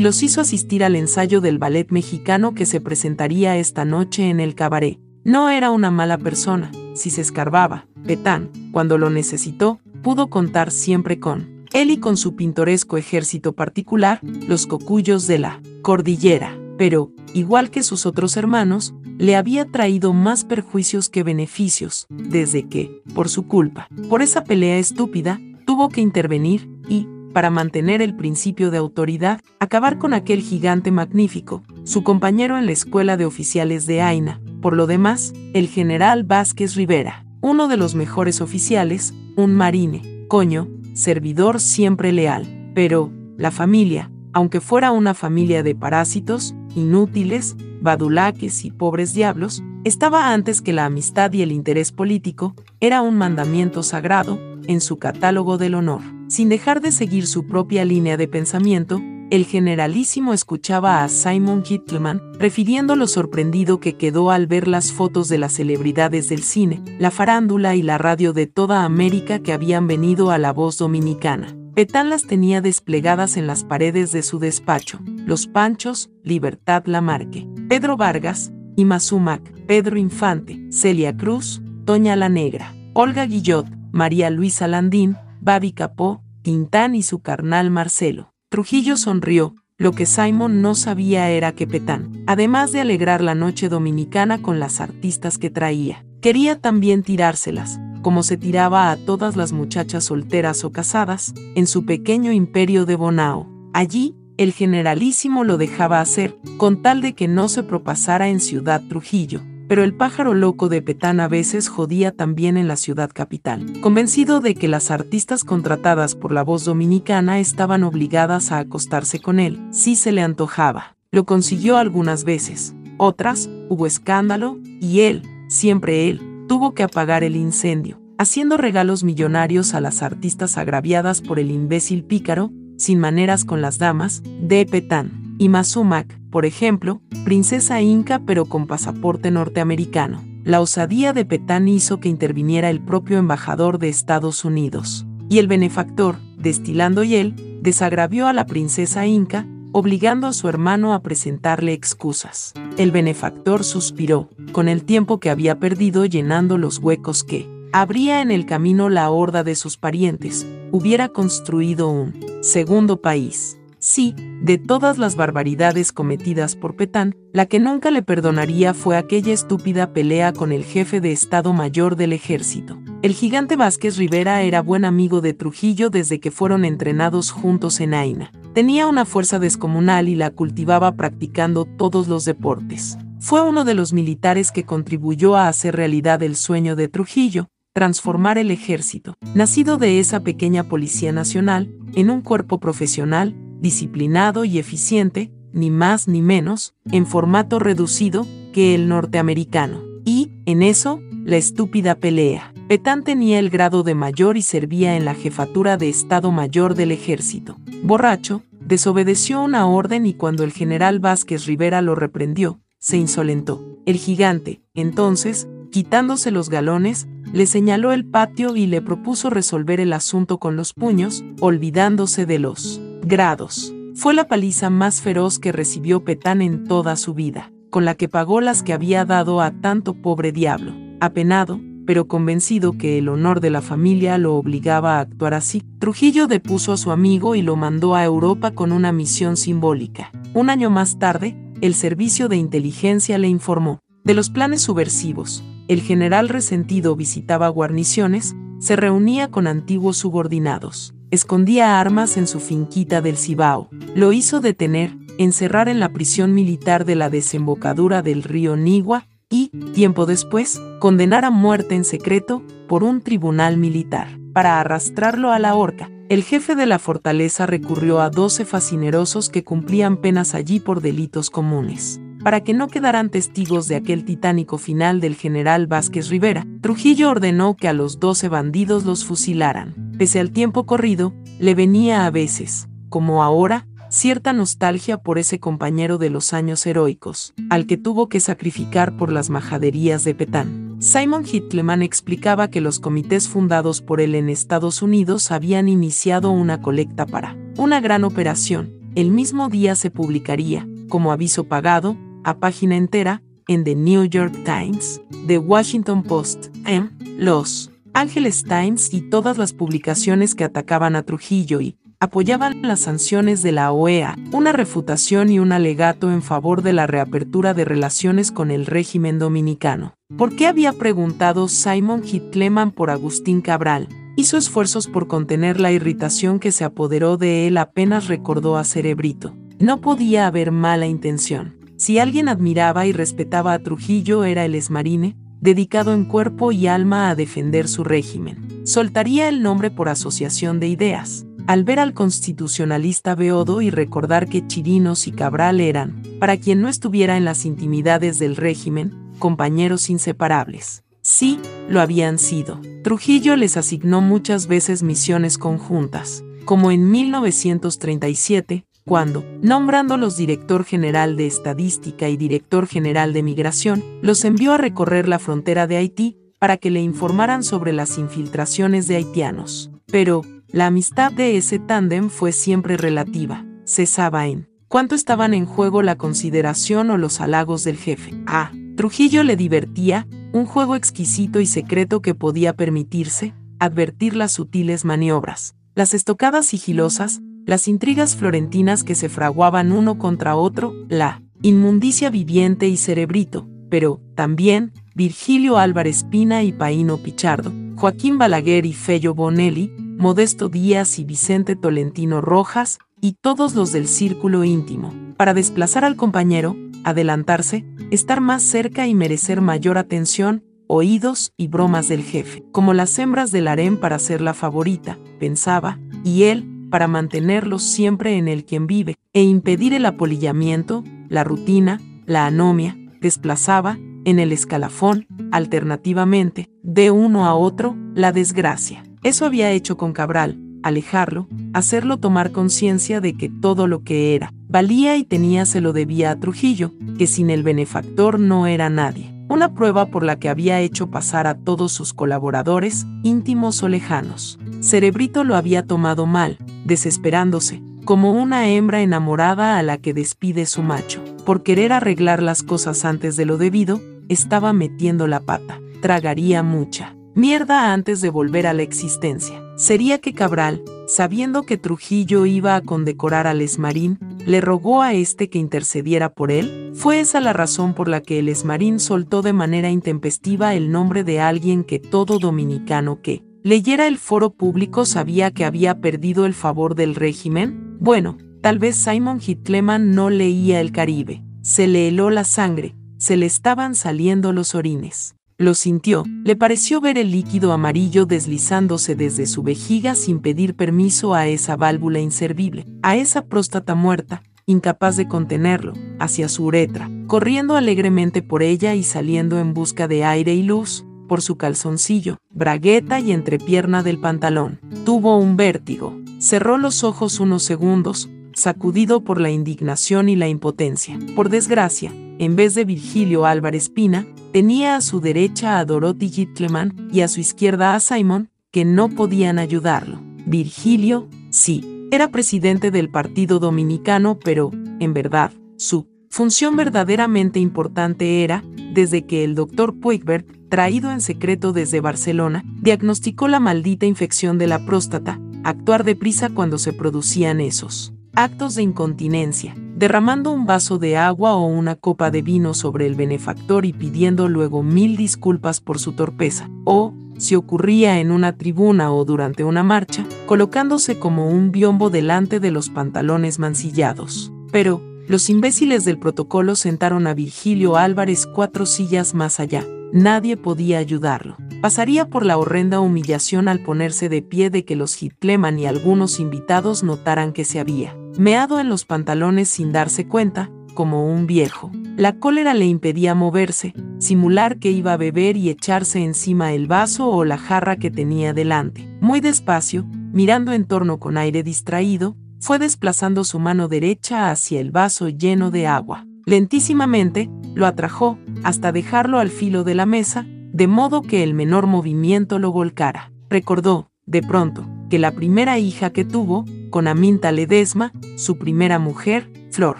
los 0.00 0.24
hizo 0.24 0.40
asistir 0.40 0.82
al 0.82 0.96
ensayo 0.96 1.40
del 1.40 1.58
ballet 1.58 1.88
mexicano 1.90 2.52
que 2.52 2.66
se 2.66 2.80
presentaría 2.80 3.56
esta 3.56 3.84
noche 3.84 4.28
en 4.28 4.40
el 4.40 4.56
cabaret. 4.56 4.98
No 5.22 5.48
era 5.48 5.70
una 5.70 5.92
mala 5.92 6.18
persona, 6.18 6.72
si 6.94 7.10
se 7.10 7.20
escarbaba. 7.20 7.86
Petán, 8.04 8.50
cuando 8.72 8.98
lo 8.98 9.08
necesitó, 9.08 9.78
pudo 10.02 10.30
contar 10.30 10.72
siempre 10.72 11.20
con 11.20 11.64
él 11.72 11.90
y 11.90 11.98
con 11.98 12.16
su 12.16 12.34
pintoresco 12.34 12.96
ejército 12.96 13.52
particular, 13.52 14.18
los 14.48 14.66
cocuyos 14.66 15.28
de 15.28 15.38
la 15.38 15.62
cordillera. 15.82 16.58
Pero, 16.76 17.12
igual 17.34 17.70
que 17.70 17.84
sus 17.84 18.04
otros 18.04 18.36
hermanos, 18.36 18.94
le 19.16 19.36
había 19.36 19.64
traído 19.64 20.12
más 20.12 20.44
perjuicios 20.44 21.08
que 21.08 21.22
beneficios, 21.22 22.06
desde 22.10 22.68
que, 22.68 23.00
por 23.14 23.28
su 23.28 23.46
culpa, 23.46 23.86
por 24.08 24.22
esa 24.22 24.42
pelea 24.42 24.78
estúpida, 24.78 25.40
tuvo 25.64 25.88
que 25.88 26.00
intervenir 26.00 26.68
y, 26.88 27.08
para 27.34 27.50
mantener 27.50 28.00
el 28.00 28.16
principio 28.16 28.70
de 28.70 28.78
autoridad, 28.78 29.42
acabar 29.60 29.98
con 29.98 30.14
aquel 30.14 30.40
gigante 30.40 30.90
magnífico, 30.90 31.62
su 31.82 32.02
compañero 32.02 32.56
en 32.56 32.64
la 32.64 32.72
escuela 32.72 33.18
de 33.18 33.26
oficiales 33.26 33.84
de 33.84 34.00
Aina. 34.00 34.40
Por 34.62 34.74
lo 34.74 34.86
demás, 34.86 35.34
el 35.52 35.68
general 35.68 36.24
Vázquez 36.24 36.76
Rivera, 36.76 37.26
uno 37.42 37.68
de 37.68 37.76
los 37.76 37.94
mejores 37.94 38.40
oficiales, 38.40 39.12
un 39.36 39.54
marine, 39.54 40.24
coño, 40.28 40.68
servidor 40.94 41.60
siempre 41.60 42.12
leal. 42.12 42.70
Pero, 42.74 43.12
la 43.36 43.50
familia, 43.50 44.10
aunque 44.32 44.60
fuera 44.62 44.92
una 44.92 45.12
familia 45.12 45.62
de 45.62 45.74
parásitos, 45.74 46.54
inútiles, 46.74 47.56
badulaques 47.82 48.64
y 48.64 48.70
pobres 48.70 49.12
diablos, 49.12 49.62
estaba 49.84 50.32
antes 50.32 50.62
que 50.62 50.72
la 50.72 50.86
amistad 50.86 51.32
y 51.34 51.42
el 51.42 51.52
interés 51.52 51.92
político, 51.92 52.54
era 52.80 53.02
un 53.02 53.16
mandamiento 53.16 53.82
sagrado, 53.82 54.38
en 54.66 54.80
su 54.80 54.98
catálogo 54.98 55.58
del 55.58 55.74
honor. 55.74 56.13
Sin 56.28 56.48
dejar 56.48 56.80
de 56.80 56.90
seguir 56.90 57.26
su 57.26 57.46
propia 57.46 57.84
línea 57.84 58.16
de 58.16 58.28
pensamiento, 58.28 59.00
el 59.30 59.46
generalísimo 59.46 60.32
escuchaba 60.32 61.02
a 61.02 61.08
Simon 61.08 61.64
Hitleman, 61.64 62.22
refiriendo 62.38 62.94
lo 62.94 63.06
sorprendido 63.06 63.80
que 63.80 63.96
quedó 63.96 64.30
al 64.30 64.46
ver 64.46 64.68
las 64.68 64.92
fotos 64.92 65.28
de 65.28 65.38
las 65.38 65.54
celebridades 65.54 66.28
del 66.28 66.42
cine, 66.42 66.82
la 66.98 67.10
farándula 67.10 67.74
y 67.74 67.82
la 67.82 67.98
radio 67.98 68.32
de 68.32 68.46
toda 68.46 68.84
América 68.84 69.40
que 69.40 69.52
habían 69.52 69.86
venido 69.86 70.30
a 70.30 70.38
la 70.38 70.52
voz 70.52 70.78
dominicana. 70.78 71.56
Petán 71.74 72.10
las 72.10 72.24
tenía 72.26 72.60
desplegadas 72.60 73.36
en 73.36 73.46
las 73.46 73.64
paredes 73.64 74.12
de 74.12 74.22
su 74.22 74.38
despacho. 74.38 75.00
Los 75.26 75.46
Panchos, 75.48 76.10
Libertad 76.22 76.84
Lamarque, 76.86 77.48
Pedro 77.68 77.96
Vargas, 77.96 78.52
Imazumac, 78.76 79.42
Pedro 79.66 79.98
Infante, 79.98 80.64
Celia 80.70 81.16
Cruz, 81.16 81.60
Toña 81.84 82.14
la 82.14 82.28
Negra, 82.28 82.72
Olga 82.92 83.26
Guillot, 83.26 83.66
María 83.90 84.30
Luisa 84.30 84.68
Landín, 84.68 85.16
Babi 85.44 85.72
Capó, 85.72 86.22
Quintán 86.40 86.94
y 86.94 87.02
su 87.02 87.18
carnal 87.18 87.70
Marcelo. 87.70 88.32
Trujillo 88.48 88.96
sonrió. 88.96 89.54
Lo 89.76 89.92
que 89.92 90.06
Simon 90.06 90.62
no 90.62 90.74
sabía 90.74 91.28
era 91.28 91.52
que 91.52 91.66
Petán, 91.66 92.24
además 92.26 92.72
de 92.72 92.80
alegrar 92.80 93.20
la 93.20 93.34
noche 93.34 93.68
dominicana 93.68 94.40
con 94.40 94.58
las 94.58 94.80
artistas 94.80 95.36
que 95.36 95.50
traía, 95.50 96.06
quería 96.22 96.58
también 96.58 97.02
tirárselas, 97.02 97.78
como 98.00 98.22
se 98.22 98.38
tiraba 98.38 98.90
a 98.90 98.96
todas 98.96 99.36
las 99.36 99.52
muchachas 99.52 100.04
solteras 100.04 100.64
o 100.64 100.72
casadas, 100.72 101.34
en 101.54 101.66
su 101.66 101.84
pequeño 101.84 102.32
imperio 102.32 102.86
de 102.86 102.96
Bonao. 102.96 103.46
Allí, 103.74 104.16
el 104.38 104.52
generalísimo 104.52 105.44
lo 105.44 105.58
dejaba 105.58 106.00
hacer, 106.00 106.38
con 106.56 106.80
tal 106.80 107.02
de 107.02 107.12
que 107.12 107.28
no 107.28 107.50
se 107.50 107.64
propasara 107.64 108.28
en 108.28 108.40
Ciudad 108.40 108.80
Trujillo 108.88 109.42
pero 109.68 109.82
el 109.82 109.94
pájaro 109.94 110.34
loco 110.34 110.68
de 110.68 110.82
Petán 110.82 111.20
a 111.20 111.28
veces 111.28 111.68
jodía 111.68 112.12
también 112.12 112.56
en 112.56 112.68
la 112.68 112.76
ciudad 112.76 113.10
capital. 113.12 113.64
Convencido 113.80 114.40
de 114.40 114.54
que 114.54 114.68
las 114.68 114.90
artistas 114.90 115.44
contratadas 115.44 116.14
por 116.14 116.32
la 116.32 116.42
voz 116.42 116.64
dominicana 116.64 117.38
estaban 117.40 117.82
obligadas 117.84 118.52
a 118.52 118.58
acostarse 118.58 119.20
con 119.20 119.40
él, 119.40 119.60
si 119.70 119.96
se 119.96 120.12
le 120.12 120.22
antojaba. 120.22 120.96
Lo 121.10 121.24
consiguió 121.24 121.76
algunas 121.76 122.24
veces, 122.24 122.74
otras, 122.98 123.48
hubo 123.68 123.86
escándalo, 123.86 124.58
y 124.80 125.00
él, 125.00 125.22
siempre 125.48 126.08
él, 126.08 126.44
tuvo 126.48 126.74
que 126.74 126.82
apagar 126.82 127.24
el 127.24 127.36
incendio, 127.36 128.00
haciendo 128.18 128.56
regalos 128.56 129.04
millonarios 129.04 129.74
a 129.74 129.80
las 129.80 130.02
artistas 130.02 130.58
agraviadas 130.58 131.22
por 131.22 131.38
el 131.38 131.50
imbécil 131.50 132.04
pícaro, 132.04 132.50
sin 132.76 132.98
maneras 132.98 133.44
con 133.44 133.62
las 133.62 133.78
damas, 133.78 134.22
de 134.40 134.66
Petán 134.66 135.23
y 135.38 135.48
Mazumac, 135.48 136.18
por 136.30 136.46
ejemplo, 136.46 137.00
princesa 137.24 137.80
inca 137.80 138.20
pero 138.24 138.46
con 138.46 138.66
pasaporte 138.66 139.30
norteamericano. 139.30 140.22
La 140.44 140.60
osadía 140.60 141.12
de 141.12 141.24
Petán 141.24 141.68
hizo 141.68 142.00
que 142.00 142.08
interviniera 142.08 142.68
el 142.70 142.80
propio 142.80 143.18
embajador 143.18 143.78
de 143.78 143.88
Estados 143.88 144.44
Unidos. 144.44 145.06
Y 145.30 145.38
el 145.38 145.48
benefactor, 145.48 146.16
destilando 146.36 147.02
hiel, 147.02 147.60
desagravió 147.62 148.26
a 148.26 148.34
la 148.34 148.44
princesa 148.44 149.06
inca, 149.06 149.46
obligando 149.72 150.26
a 150.26 150.32
su 150.32 150.48
hermano 150.48 150.92
a 150.92 151.00
presentarle 151.00 151.72
excusas. 151.72 152.52
El 152.76 152.90
benefactor 152.90 153.64
suspiró, 153.64 154.28
con 154.52 154.68
el 154.68 154.84
tiempo 154.84 155.18
que 155.18 155.30
había 155.30 155.58
perdido 155.58 156.04
llenando 156.04 156.58
los 156.58 156.78
huecos 156.78 157.24
que, 157.24 157.48
habría 157.72 158.22
en 158.22 158.30
el 158.30 158.46
camino 158.46 158.88
la 158.88 159.10
horda 159.10 159.42
de 159.42 159.56
sus 159.56 159.76
parientes, 159.78 160.46
hubiera 160.70 161.08
construido 161.08 161.88
un 161.88 162.14
segundo 162.40 163.00
país. 163.00 163.58
Sí, 163.86 164.14
de 164.40 164.56
todas 164.56 164.96
las 164.96 165.14
barbaridades 165.14 165.92
cometidas 165.92 166.56
por 166.56 166.74
Petán, 166.74 167.14
la 167.34 167.44
que 167.44 167.60
nunca 167.60 167.90
le 167.90 168.00
perdonaría 168.00 168.72
fue 168.72 168.96
aquella 168.96 169.34
estúpida 169.34 169.92
pelea 169.92 170.32
con 170.32 170.52
el 170.52 170.64
jefe 170.64 171.02
de 171.02 171.12
Estado 171.12 171.52
Mayor 171.52 171.94
del 171.94 172.14
Ejército. 172.14 172.78
El 173.02 173.12
gigante 173.12 173.56
Vázquez 173.56 173.98
Rivera 173.98 174.40
era 174.40 174.62
buen 174.62 174.86
amigo 174.86 175.20
de 175.20 175.34
Trujillo 175.34 175.90
desde 175.90 176.18
que 176.18 176.30
fueron 176.30 176.64
entrenados 176.64 177.30
juntos 177.30 177.78
en 177.78 177.92
Aina. 177.92 178.32
Tenía 178.54 178.86
una 178.86 179.04
fuerza 179.04 179.38
descomunal 179.38 180.08
y 180.08 180.14
la 180.14 180.30
cultivaba 180.30 180.92
practicando 180.92 181.66
todos 181.66 182.08
los 182.08 182.24
deportes. 182.24 182.96
Fue 183.18 183.42
uno 183.42 183.66
de 183.66 183.74
los 183.74 183.92
militares 183.92 184.50
que 184.50 184.64
contribuyó 184.64 185.36
a 185.36 185.48
hacer 185.48 185.76
realidad 185.76 186.22
el 186.22 186.36
sueño 186.36 186.74
de 186.74 186.88
Trujillo, 186.88 187.50
transformar 187.74 188.38
el 188.38 188.50
ejército, 188.50 189.18
nacido 189.34 189.76
de 189.76 190.00
esa 190.00 190.20
pequeña 190.20 190.64
Policía 190.64 191.12
Nacional, 191.12 191.70
en 191.94 192.08
un 192.08 192.22
cuerpo 192.22 192.58
profesional, 192.58 193.36
disciplinado 193.64 194.44
y 194.44 194.58
eficiente, 194.58 195.32
ni 195.54 195.70
más 195.70 196.06
ni 196.06 196.20
menos, 196.20 196.74
en 196.92 197.06
formato 197.06 197.58
reducido, 197.58 198.26
que 198.52 198.74
el 198.74 198.88
norteamericano. 198.88 199.82
Y, 200.04 200.30
en 200.44 200.62
eso, 200.62 201.00
la 201.24 201.38
estúpida 201.38 201.94
pelea. 201.94 202.52
Petán 202.68 203.04
tenía 203.04 203.38
el 203.38 203.48
grado 203.48 203.82
de 203.82 203.94
mayor 203.94 204.36
y 204.36 204.42
servía 204.42 204.96
en 204.96 205.06
la 205.06 205.14
jefatura 205.14 205.78
de 205.78 205.88
Estado 205.88 206.30
Mayor 206.30 206.74
del 206.74 206.92
Ejército. 206.92 207.56
Borracho, 207.82 208.42
desobedeció 208.60 209.40
una 209.40 209.66
orden 209.66 210.04
y 210.04 210.12
cuando 210.12 210.44
el 210.44 210.52
general 210.52 211.00
Vázquez 211.00 211.46
Rivera 211.46 211.80
lo 211.80 211.94
reprendió, 211.94 212.60
se 212.78 212.98
insolentó. 212.98 213.64
El 213.86 213.96
gigante, 213.96 214.60
entonces, 214.74 215.48
quitándose 215.72 216.30
los 216.30 216.50
galones, 216.50 217.08
le 217.32 217.46
señaló 217.46 217.92
el 217.92 218.04
patio 218.04 218.56
y 218.56 218.66
le 218.66 218.82
propuso 218.82 219.30
resolver 219.30 219.80
el 219.80 219.94
asunto 219.94 220.38
con 220.38 220.54
los 220.54 220.74
puños, 220.74 221.24
olvidándose 221.40 222.26
de 222.26 222.38
los 222.38 222.80
grados. 223.04 223.74
Fue 223.94 224.14
la 224.14 224.26
paliza 224.26 224.70
más 224.70 225.00
feroz 225.00 225.38
que 225.38 225.52
recibió 225.52 226.04
Petán 226.04 226.42
en 226.42 226.64
toda 226.64 226.96
su 226.96 227.14
vida, 227.14 227.52
con 227.70 227.84
la 227.84 227.94
que 227.94 228.08
pagó 228.08 228.40
las 228.40 228.62
que 228.62 228.72
había 228.72 229.04
dado 229.04 229.40
a 229.40 229.50
tanto 229.50 229.94
pobre 229.94 230.32
diablo. 230.32 230.72
Apenado, 231.00 231.60
pero 231.86 232.08
convencido 232.08 232.72
que 232.72 232.98
el 232.98 233.08
honor 233.08 233.40
de 233.40 233.50
la 233.50 233.62
familia 233.62 234.18
lo 234.18 234.34
obligaba 234.34 234.96
a 234.96 235.00
actuar 235.00 235.34
así, 235.34 235.62
Trujillo 235.78 236.26
depuso 236.26 236.72
a 236.72 236.76
su 236.76 236.90
amigo 236.90 237.34
y 237.34 237.42
lo 237.42 237.56
mandó 237.56 237.94
a 237.94 238.04
Europa 238.04 238.52
con 238.52 238.72
una 238.72 238.90
misión 238.90 239.36
simbólica. 239.36 240.10
Un 240.32 240.50
año 240.50 240.70
más 240.70 240.98
tarde, 240.98 241.36
el 241.60 241.74
servicio 241.74 242.28
de 242.28 242.36
inteligencia 242.36 243.18
le 243.18 243.28
informó 243.28 243.80
de 244.02 244.14
los 244.14 244.30
planes 244.30 244.62
subversivos. 244.62 245.44
El 245.68 245.80
general 245.80 246.28
resentido 246.28 246.96
visitaba 246.96 247.48
guarniciones, 247.48 248.34
se 248.58 248.76
reunía 248.76 249.30
con 249.30 249.46
antiguos 249.46 249.96
subordinados 249.98 250.94
escondía 251.14 251.80
armas 251.80 252.16
en 252.16 252.26
su 252.26 252.40
finquita 252.40 253.00
del 253.00 253.16
Cibao. 253.16 253.68
Lo 253.94 254.12
hizo 254.12 254.40
detener, 254.40 254.96
encerrar 255.18 255.68
en 255.68 255.80
la 255.80 255.92
prisión 255.92 256.34
militar 256.34 256.84
de 256.84 256.94
la 256.94 257.10
desembocadura 257.10 258.02
del 258.02 258.22
río 258.22 258.56
Nigua 258.56 259.06
y, 259.30 259.48
tiempo 259.72 260.06
después, 260.06 260.60
condenar 260.80 261.24
a 261.24 261.30
muerte 261.30 261.74
en 261.74 261.84
secreto 261.84 262.42
por 262.68 262.84
un 262.84 263.00
tribunal 263.00 263.56
militar. 263.56 264.18
Para 264.32 264.60
arrastrarlo 264.60 265.30
a 265.32 265.38
la 265.38 265.54
horca, 265.54 265.90
el 266.08 266.22
jefe 266.22 266.54
de 266.54 266.66
la 266.66 266.78
fortaleza 266.78 267.46
recurrió 267.46 268.00
a 268.00 268.10
doce 268.10 268.44
fascinerosos 268.44 269.30
que 269.30 269.42
cumplían 269.42 269.96
penas 269.96 270.34
allí 270.34 270.60
por 270.60 270.82
delitos 270.82 271.30
comunes. 271.30 272.00
Para 272.24 272.42
que 272.42 272.54
no 272.54 272.68
quedaran 272.68 273.10
testigos 273.10 273.68
de 273.68 273.76
aquel 273.76 274.06
titánico 274.06 274.56
final 274.56 274.98
del 275.02 275.14
general 275.14 275.66
Vázquez 275.66 276.08
Rivera, 276.08 276.46
Trujillo 276.62 277.10
ordenó 277.10 277.54
que 277.54 277.68
a 277.68 277.74
los 277.74 278.00
doce 278.00 278.30
bandidos 278.30 278.86
los 278.86 279.04
fusilaran. 279.04 279.92
Pese 279.98 280.20
al 280.20 280.30
tiempo 280.30 280.64
corrido, 280.64 281.12
le 281.38 281.54
venía 281.54 282.06
a 282.06 282.10
veces, 282.10 282.66
como 282.88 283.22
ahora, 283.22 283.66
cierta 283.90 284.32
nostalgia 284.32 284.96
por 284.96 285.18
ese 285.18 285.38
compañero 285.38 285.98
de 285.98 286.08
los 286.08 286.32
años 286.32 286.64
heroicos, 286.64 287.34
al 287.50 287.66
que 287.66 287.76
tuvo 287.76 288.08
que 288.08 288.20
sacrificar 288.20 288.96
por 288.96 289.12
las 289.12 289.28
majaderías 289.28 290.02
de 290.04 290.14
Petán. 290.14 290.76
Simon 290.80 291.26
Hitleman 291.26 291.82
explicaba 291.82 292.48
que 292.48 292.62
los 292.62 292.80
comités 292.80 293.28
fundados 293.28 293.82
por 293.82 294.00
él 294.00 294.14
en 294.14 294.30
Estados 294.30 294.80
Unidos 294.80 295.30
habían 295.30 295.68
iniciado 295.68 296.30
una 296.30 296.62
colecta 296.62 297.04
para 297.04 297.36
una 297.58 297.82
gran 297.82 298.02
operación. 298.02 298.72
El 298.94 299.10
mismo 299.10 299.50
día 299.50 299.74
se 299.74 299.90
publicaría, 299.90 300.66
como 300.88 301.12
aviso 301.12 301.44
pagado, 301.44 301.96
a 302.24 302.38
página 302.38 302.76
entera, 302.76 303.22
en 303.46 303.64
The 303.64 303.74
New 303.74 304.04
York 304.04 304.34
Times, 304.44 305.00
The 305.26 305.38
Washington 305.38 306.02
Post, 306.02 306.46
en 306.66 306.90
Los 307.18 307.70
Angeles 307.92 308.42
Times 308.42 308.92
y 308.92 309.02
todas 309.02 309.38
las 309.38 309.52
publicaciones 309.52 310.34
que 310.34 310.44
atacaban 310.44 310.96
a 310.96 311.02
Trujillo 311.02 311.60
y 311.60 311.76
apoyaban 312.00 312.60
las 312.62 312.80
sanciones 312.80 313.42
de 313.42 313.52
la 313.52 313.72
OEA, 313.72 314.16
una 314.32 314.52
refutación 314.52 315.30
y 315.30 315.38
un 315.38 315.52
alegato 315.52 316.12
en 316.12 316.22
favor 316.22 316.62
de 316.62 316.72
la 316.72 316.86
reapertura 316.86 317.54
de 317.54 317.64
relaciones 317.64 318.32
con 318.32 318.50
el 318.50 318.66
régimen 318.66 319.18
dominicano. 319.18 319.94
¿Por 320.16 320.36
qué 320.36 320.46
había 320.46 320.72
preguntado 320.72 321.48
Simon 321.48 322.02
Hitleman 322.02 322.72
por 322.72 322.90
Agustín 322.90 323.40
Cabral? 323.40 323.88
Hizo 324.16 324.36
esfuerzos 324.36 324.86
por 324.86 325.08
contener 325.08 325.60
la 325.60 325.72
irritación 325.72 326.40
que 326.40 326.52
se 326.52 326.64
apoderó 326.64 327.16
de 327.16 327.46
él 327.46 327.56
apenas 327.56 328.06
recordó 328.06 328.56
a 328.56 328.64
Cerebrito. 328.64 329.34
No 329.58 329.80
podía 329.80 330.26
haber 330.26 330.52
mala 330.52 330.86
intención. 330.86 331.63
Si 331.76 331.98
alguien 331.98 332.28
admiraba 332.28 332.86
y 332.86 332.92
respetaba 332.92 333.52
a 333.52 333.58
Trujillo 333.58 334.24
era 334.24 334.44
el 334.44 334.54
esmarine, 334.54 335.16
dedicado 335.40 335.92
en 335.92 336.04
cuerpo 336.04 336.52
y 336.52 336.68
alma 336.68 337.10
a 337.10 337.14
defender 337.14 337.68
su 337.68 337.84
régimen. 337.84 338.62
Soltaría 338.64 339.28
el 339.28 339.42
nombre 339.42 339.70
por 339.70 339.88
asociación 339.88 340.60
de 340.60 340.68
ideas. 340.68 341.26
Al 341.46 341.64
ver 341.64 341.78
al 341.78 341.92
constitucionalista 341.92 343.14
Beodo 343.14 343.60
y 343.60 343.68
recordar 343.68 344.26
que 344.28 344.46
Chirinos 344.46 345.06
y 345.06 345.12
Cabral 345.12 345.60
eran, 345.60 346.02
para 346.18 346.38
quien 346.38 346.62
no 346.62 346.68
estuviera 346.68 347.18
en 347.18 347.26
las 347.26 347.44
intimidades 347.44 348.18
del 348.18 348.36
régimen, 348.36 349.12
compañeros 349.18 349.90
inseparables. 349.90 350.84
Sí, 351.02 351.38
lo 351.68 351.82
habían 351.82 352.18
sido. 352.18 352.62
Trujillo 352.82 353.36
les 353.36 353.58
asignó 353.58 354.00
muchas 354.00 354.46
veces 354.46 354.82
misiones 354.82 355.36
conjuntas, 355.36 356.24
como 356.46 356.70
en 356.70 356.90
1937, 356.90 358.64
cuando, 358.86 359.24
nombrándolos 359.40 360.16
director 360.16 360.64
general 360.64 361.16
de 361.16 361.26
Estadística 361.26 362.10
y 362.10 362.18
director 362.18 362.66
general 362.66 363.14
de 363.14 363.22
Migración, 363.22 363.82
los 364.02 364.24
envió 364.24 364.52
a 364.52 364.58
recorrer 364.58 365.08
la 365.08 365.18
frontera 365.18 365.66
de 365.66 365.78
Haití 365.78 366.18
para 366.38 366.58
que 366.58 366.70
le 366.70 366.82
informaran 366.82 367.42
sobre 367.42 367.72
las 367.72 367.96
infiltraciones 367.96 368.86
de 368.86 368.96
haitianos. 368.96 369.70
Pero, 369.86 370.22
la 370.48 370.66
amistad 370.66 371.10
de 371.10 371.38
ese 371.38 371.58
tándem 371.58 372.10
fue 372.10 372.32
siempre 372.32 372.76
relativa, 372.76 373.46
cesaba 373.64 374.26
en 374.26 374.48
cuánto 374.68 374.94
estaban 374.94 375.32
en 375.32 375.46
juego 375.46 375.80
la 375.82 375.96
consideración 375.96 376.90
o 376.90 376.98
los 376.98 377.22
halagos 377.22 377.64
del 377.64 377.78
jefe. 377.78 378.12
A 378.26 378.52
Trujillo 378.76 379.22
le 379.22 379.36
divertía, 379.36 380.06
un 380.32 380.44
juego 380.44 380.76
exquisito 380.76 381.40
y 381.40 381.46
secreto 381.46 382.02
que 382.02 382.14
podía 382.14 382.52
permitirse, 382.52 383.34
advertir 383.58 384.14
las 384.14 384.32
sutiles 384.32 384.84
maniobras, 384.84 385.54
las 385.74 385.94
estocadas 385.94 386.44
sigilosas, 386.46 387.22
las 387.46 387.68
intrigas 387.68 388.16
florentinas 388.16 388.84
que 388.84 388.94
se 388.94 389.08
fraguaban 389.08 389.72
uno 389.72 389.98
contra 389.98 390.36
otro, 390.36 390.74
la 390.88 391.22
inmundicia 391.42 392.10
viviente 392.10 392.68
y 392.68 392.76
cerebrito, 392.76 393.48
pero, 393.68 394.00
también, 394.14 394.72
Virgilio 394.94 395.58
Álvarez 395.58 396.04
Pina 396.04 396.42
y 396.42 396.52
Paino 396.52 396.98
Pichardo, 396.98 397.52
Joaquín 397.76 398.18
Balaguer 398.18 398.66
y 398.66 398.72
Fello 398.72 399.14
Bonelli, 399.14 399.70
Modesto 399.78 400.48
Díaz 400.48 400.98
y 400.98 401.04
Vicente 401.04 401.56
Tolentino 401.56 402.20
Rojas, 402.20 402.78
y 403.00 403.16
todos 403.20 403.54
los 403.54 403.72
del 403.72 403.88
círculo 403.88 404.44
íntimo, 404.44 404.94
para 405.16 405.34
desplazar 405.34 405.84
al 405.84 405.96
compañero, 405.96 406.56
adelantarse, 406.84 407.64
estar 407.90 408.20
más 408.20 408.42
cerca 408.42 408.86
y 408.86 408.94
merecer 408.94 409.40
mayor 409.40 409.76
atención, 409.76 410.44
oídos 410.66 411.32
y 411.36 411.48
bromas 411.48 411.88
del 411.88 412.02
jefe, 412.02 412.42
como 412.52 412.72
las 412.72 412.98
hembras 412.98 413.30
del 413.32 413.48
harén 413.48 413.78
para 413.78 413.98
ser 413.98 414.20
la 414.20 414.34
favorita, 414.34 414.98
pensaba, 415.18 415.78
y 416.04 416.24
él, 416.24 416.53
para 416.74 416.88
mantenerlos 416.88 417.62
siempre 417.62 418.18
en 418.18 418.26
el 418.26 418.44
quien 418.44 418.66
vive, 418.66 418.96
e 419.12 419.22
impedir 419.22 419.74
el 419.74 419.86
apolillamiento, 419.86 420.82
la 421.08 421.22
rutina, 421.22 421.80
la 422.04 422.26
anomia, 422.26 422.76
desplazaba, 423.00 423.78
en 424.04 424.18
el 424.18 424.32
escalafón, 424.32 425.06
alternativamente, 425.30 426.50
de 426.64 426.90
uno 426.90 427.26
a 427.26 427.34
otro, 427.36 427.76
la 427.94 428.10
desgracia. 428.10 428.82
Eso 429.04 429.24
había 429.24 429.52
hecho 429.52 429.76
con 429.76 429.92
Cabral, 429.92 430.40
alejarlo, 430.64 431.28
hacerlo 431.52 431.98
tomar 431.98 432.32
conciencia 432.32 433.00
de 433.00 433.14
que 433.16 433.28
todo 433.28 433.68
lo 433.68 433.84
que 433.84 434.16
era, 434.16 434.32
valía 434.48 434.96
y 434.96 435.04
tenía 435.04 435.44
se 435.44 435.60
lo 435.60 435.72
debía 435.72 436.10
a 436.10 436.18
Trujillo, 436.18 436.72
que 436.98 437.06
sin 437.06 437.30
el 437.30 437.44
benefactor 437.44 438.18
no 438.18 438.48
era 438.48 438.68
nadie. 438.68 439.13
Una 439.34 439.52
prueba 439.52 439.86
por 439.86 440.04
la 440.04 440.14
que 440.20 440.28
había 440.28 440.60
hecho 440.60 440.92
pasar 440.92 441.26
a 441.26 441.34
todos 441.34 441.72
sus 441.72 441.92
colaboradores, 441.92 442.86
íntimos 443.02 443.64
o 443.64 443.68
lejanos. 443.68 444.38
Cerebrito 444.60 445.24
lo 445.24 445.34
había 445.34 445.66
tomado 445.66 446.06
mal, 446.06 446.38
desesperándose, 446.64 447.60
como 447.84 448.12
una 448.12 448.48
hembra 448.48 448.80
enamorada 448.80 449.58
a 449.58 449.64
la 449.64 449.78
que 449.78 449.92
despide 449.92 450.46
su 450.46 450.62
macho. 450.62 451.02
Por 451.26 451.42
querer 451.42 451.72
arreglar 451.72 452.22
las 452.22 452.44
cosas 452.44 452.84
antes 452.84 453.16
de 453.16 453.26
lo 453.26 453.36
debido, 453.36 453.80
estaba 454.08 454.52
metiendo 454.52 455.08
la 455.08 455.18
pata. 455.18 455.58
Tragaría 455.82 456.44
mucha 456.44 456.94
mierda 457.16 457.72
antes 457.72 458.00
de 458.00 458.10
volver 458.10 458.46
a 458.46 458.52
la 458.52 458.62
existencia. 458.62 459.42
Sería 459.56 459.98
que 459.98 460.12
Cabral, 460.12 460.62
sabiendo 460.86 461.42
que 461.42 461.56
Trujillo 461.56 462.26
iba 462.26 462.56
a 462.56 462.60
condecorar 462.60 463.26
al 463.26 463.40
Esmarín, 463.40 463.98
le 464.26 464.40
rogó 464.40 464.82
a 464.82 464.92
este 464.94 465.28
que 465.28 465.38
intercediera 465.38 466.14
por 466.14 466.30
él? 466.30 466.72
¿Fue 466.74 467.00
esa 467.00 467.20
la 467.20 467.32
razón 467.32 467.74
por 467.74 467.88
la 467.88 468.00
que 468.00 468.18
el 468.18 468.28
Esmarín 468.28 468.80
soltó 468.80 469.22
de 469.22 469.32
manera 469.32 469.70
intempestiva 469.70 470.54
el 470.54 470.70
nombre 470.70 471.04
de 471.04 471.20
alguien 471.20 471.64
que 471.64 471.78
todo 471.78 472.18
dominicano 472.18 473.00
que 473.02 473.22
leyera 473.42 473.86
el 473.86 473.98
foro 473.98 474.30
público 474.30 474.86
sabía 474.86 475.30
que 475.30 475.44
había 475.44 475.80
perdido 475.80 476.26
el 476.26 476.34
favor 476.34 476.74
del 476.74 476.94
régimen? 476.94 477.76
Bueno, 477.80 478.16
tal 478.40 478.58
vez 478.58 478.76
Simon 478.76 479.20
Hitleman 479.20 479.94
no 479.94 480.10
leía 480.10 480.60
el 480.60 480.72
Caribe. 480.72 481.22
Se 481.42 481.66
le 481.66 481.88
heló 481.88 482.10
la 482.10 482.24
sangre, 482.24 482.74
se 482.96 483.16
le 483.16 483.26
estaban 483.26 483.74
saliendo 483.74 484.32
los 484.32 484.54
orines. 484.54 485.14
Lo 485.36 485.54
sintió, 485.54 486.04
le 486.22 486.36
pareció 486.36 486.80
ver 486.80 486.96
el 486.96 487.10
líquido 487.10 487.52
amarillo 487.52 488.06
deslizándose 488.06 488.94
desde 488.94 489.26
su 489.26 489.42
vejiga 489.42 489.96
sin 489.96 490.20
pedir 490.20 490.54
permiso 490.54 491.12
a 491.12 491.26
esa 491.26 491.56
válvula 491.56 491.98
inservible, 491.98 492.68
a 492.82 492.94
esa 492.94 493.26
próstata 493.26 493.74
muerta, 493.74 494.22
incapaz 494.46 494.96
de 494.96 495.08
contenerlo, 495.08 495.72
hacia 495.98 496.28
su 496.28 496.44
uretra, 496.44 496.88
corriendo 497.08 497.56
alegremente 497.56 498.22
por 498.22 498.44
ella 498.44 498.76
y 498.76 498.84
saliendo 498.84 499.40
en 499.40 499.54
busca 499.54 499.88
de 499.88 500.04
aire 500.04 500.34
y 500.34 500.44
luz, 500.44 500.86
por 501.08 501.20
su 501.20 501.36
calzoncillo, 501.36 502.18
bragueta 502.30 503.00
y 503.00 503.10
entrepierna 503.10 503.82
del 503.82 503.98
pantalón. 503.98 504.60
Tuvo 504.84 505.18
un 505.18 505.36
vértigo. 505.36 505.98
Cerró 506.20 506.58
los 506.58 506.84
ojos 506.84 507.18
unos 507.18 507.42
segundos, 507.42 508.08
sacudido 508.34 509.02
por 509.02 509.20
la 509.20 509.30
indignación 509.30 510.08
y 510.08 510.16
la 510.16 510.28
impotencia. 510.28 510.98
Por 511.16 511.28
desgracia, 511.28 511.92
en 512.18 512.36
vez 512.36 512.54
de 512.54 512.64
Virgilio 512.64 513.26
Álvarez 513.26 513.68
Pina, 513.70 514.06
tenía 514.32 514.76
a 514.76 514.80
su 514.80 515.00
derecha 515.00 515.58
a 515.58 515.64
Dorothy 515.64 516.08
Gitleman 516.08 516.88
y 516.92 517.00
a 517.00 517.08
su 517.08 517.20
izquierda 517.20 517.74
a 517.74 517.80
Simon, 517.80 518.30
que 518.50 518.64
no 518.64 518.88
podían 518.88 519.38
ayudarlo. 519.38 520.00
Virgilio, 520.26 521.08
sí, 521.30 521.88
era 521.90 522.10
presidente 522.10 522.70
del 522.70 522.88
Partido 522.88 523.38
Dominicano, 523.38 524.18
pero, 524.18 524.50
en 524.80 524.94
verdad, 524.94 525.32
su 525.56 525.88
función 526.10 526.56
verdaderamente 526.56 527.40
importante 527.40 528.22
era, 528.22 528.44
desde 528.72 529.06
que 529.06 529.24
el 529.24 529.34
doctor 529.34 529.78
Puigbert, 529.78 530.26
traído 530.48 530.92
en 530.92 531.00
secreto 531.00 531.52
desde 531.52 531.80
Barcelona, 531.80 532.44
diagnosticó 532.60 533.28
la 533.28 533.40
maldita 533.40 533.86
infección 533.86 534.38
de 534.38 534.46
la 534.46 534.64
próstata, 534.64 535.20
actuar 535.42 535.84
deprisa 535.84 536.30
cuando 536.30 536.58
se 536.58 536.72
producían 536.72 537.40
esos 537.40 537.93
actos 538.16 538.54
de 538.54 538.62
incontinencia, 538.62 539.54
derramando 539.76 540.30
un 540.30 540.46
vaso 540.46 540.78
de 540.78 540.96
agua 540.96 541.34
o 541.34 541.46
una 541.46 541.74
copa 541.74 542.10
de 542.10 542.22
vino 542.22 542.54
sobre 542.54 542.86
el 542.86 542.94
benefactor 542.94 543.64
y 543.64 543.72
pidiendo 543.72 544.28
luego 544.28 544.62
mil 544.62 544.96
disculpas 544.96 545.60
por 545.60 545.78
su 545.78 545.92
torpeza, 545.92 546.48
o, 546.64 546.94
si 547.18 547.34
ocurría 547.34 548.00
en 548.00 548.10
una 548.10 548.36
tribuna 548.36 548.92
o 548.92 549.04
durante 549.04 549.44
una 549.44 549.62
marcha, 549.62 550.04
colocándose 550.26 550.98
como 550.98 551.28
un 551.28 551.50
biombo 551.52 551.90
delante 551.90 552.40
de 552.40 552.50
los 552.50 552.70
pantalones 552.70 553.38
mancillados. 553.38 554.32
Pero, 554.52 554.80
los 555.08 555.28
imbéciles 555.28 555.84
del 555.84 555.98
protocolo 555.98 556.56
sentaron 556.56 557.06
a 557.06 557.14
Virgilio 557.14 557.76
Álvarez 557.76 558.26
cuatro 558.26 558.64
sillas 558.64 559.14
más 559.14 559.38
allá. 559.38 559.64
Nadie 559.94 560.36
podía 560.36 560.78
ayudarlo. 560.78 561.36
Pasaría 561.62 562.10
por 562.10 562.26
la 562.26 562.36
horrenda 562.36 562.80
humillación 562.80 563.46
al 563.46 563.60
ponerse 563.60 564.08
de 564.08 564.22
pie 564.22 564.50
de 564.50 564.64
que 564.64 564.74
los 564.74 565.00
Hitleman 565.00 565.60
y 565.60 565.66
algunos 565.66 566.18
invitados 566.18 566.82
notaran 566.82 567.32
que 567.32 567.44
se 567.44 567.60
había 567.60 567.96
meado 568.18 568.58
en 568.58 568.68
los 568.68 568.84
pantalones 568.84 569.48
sin 569.48 569.70
darse 569.70 570.08
cuenta, 570.08 570.50
como 570.74 571.06
un 571.06 571.28
viejo. 571.28 571.70
La 571.96 572.18
cólera 572.18 572.54
le 572.54 572.66
impedía 572.66 573.14
moverse, 573.14 573.72
simular 573.98 574.58
que 574.58 574.72
iba 574.72 574.94
a 574.94 574.96
beber 574.96 575.36
y 575.36 575.48
echarse 575.48 576.02
encima 576.02 576.52
el 576.52 576.66
vaso 576.66 577.08
o 577.08 577.24
la 577.24 577.38
jarra 577.38 577.76
que 577.76 577.92
tenía 577.92 578.32
delante. 578.32 578.88
Muy 579.00 579.20
despacio, 579.20 579.84
mirando 580.12 580.52
en 580.52 580.64
torno 580.64 580.98
con 580.98 581.16
aire 581.16 581.44
distraído, 581.44 582.16
fue 582.40 582.58
desplazando 582.58 583.22
su 583.22 583.38
mano 583.38 583.68
derecha 583.68 584.32
hacia 584.32 584.60
el 584.60 584.72
vaso 584.72 585.08
lleno 585.08 585.52
de 585.52 585.68
agua. 585.68 586.04
Lentísimamente, 586.26 587.30
lo 587.54 587.66
atrajo 587.66 588.18
hasta 588.42 588.72
dejarlo 588.72 589.18
al 589.18 589.30
filo 589.30 589.64
de 589.64 589.74
la 589.74 589.86
mesa, 589.86 590.26
de 590.52 590.66
modo 590.66 591.02
que 591.02 591.22
el 591.22 591.34
menor 591.34 591.66
movimiento 591.66 592.38
lo 592.38 592.52
volcara. 592.52 593.12
Recordó, 593.28 593.90
de 594.06 594.22
pronto, 594.22 594.66
que 594.90 594.98
la 594.98 595.12
primera 595.12 595.58
hija 595.58 595.90
que 595.90 596.04
tuvo, 596.04 596.44
con 596.70 596.86
Aminta 596.86 597.32
Ledesma, 597.32 597.92
su 598.16 598.38
primera 598.38 598.78
mujer, 598.78 599.30
Flor, 599.50 599.76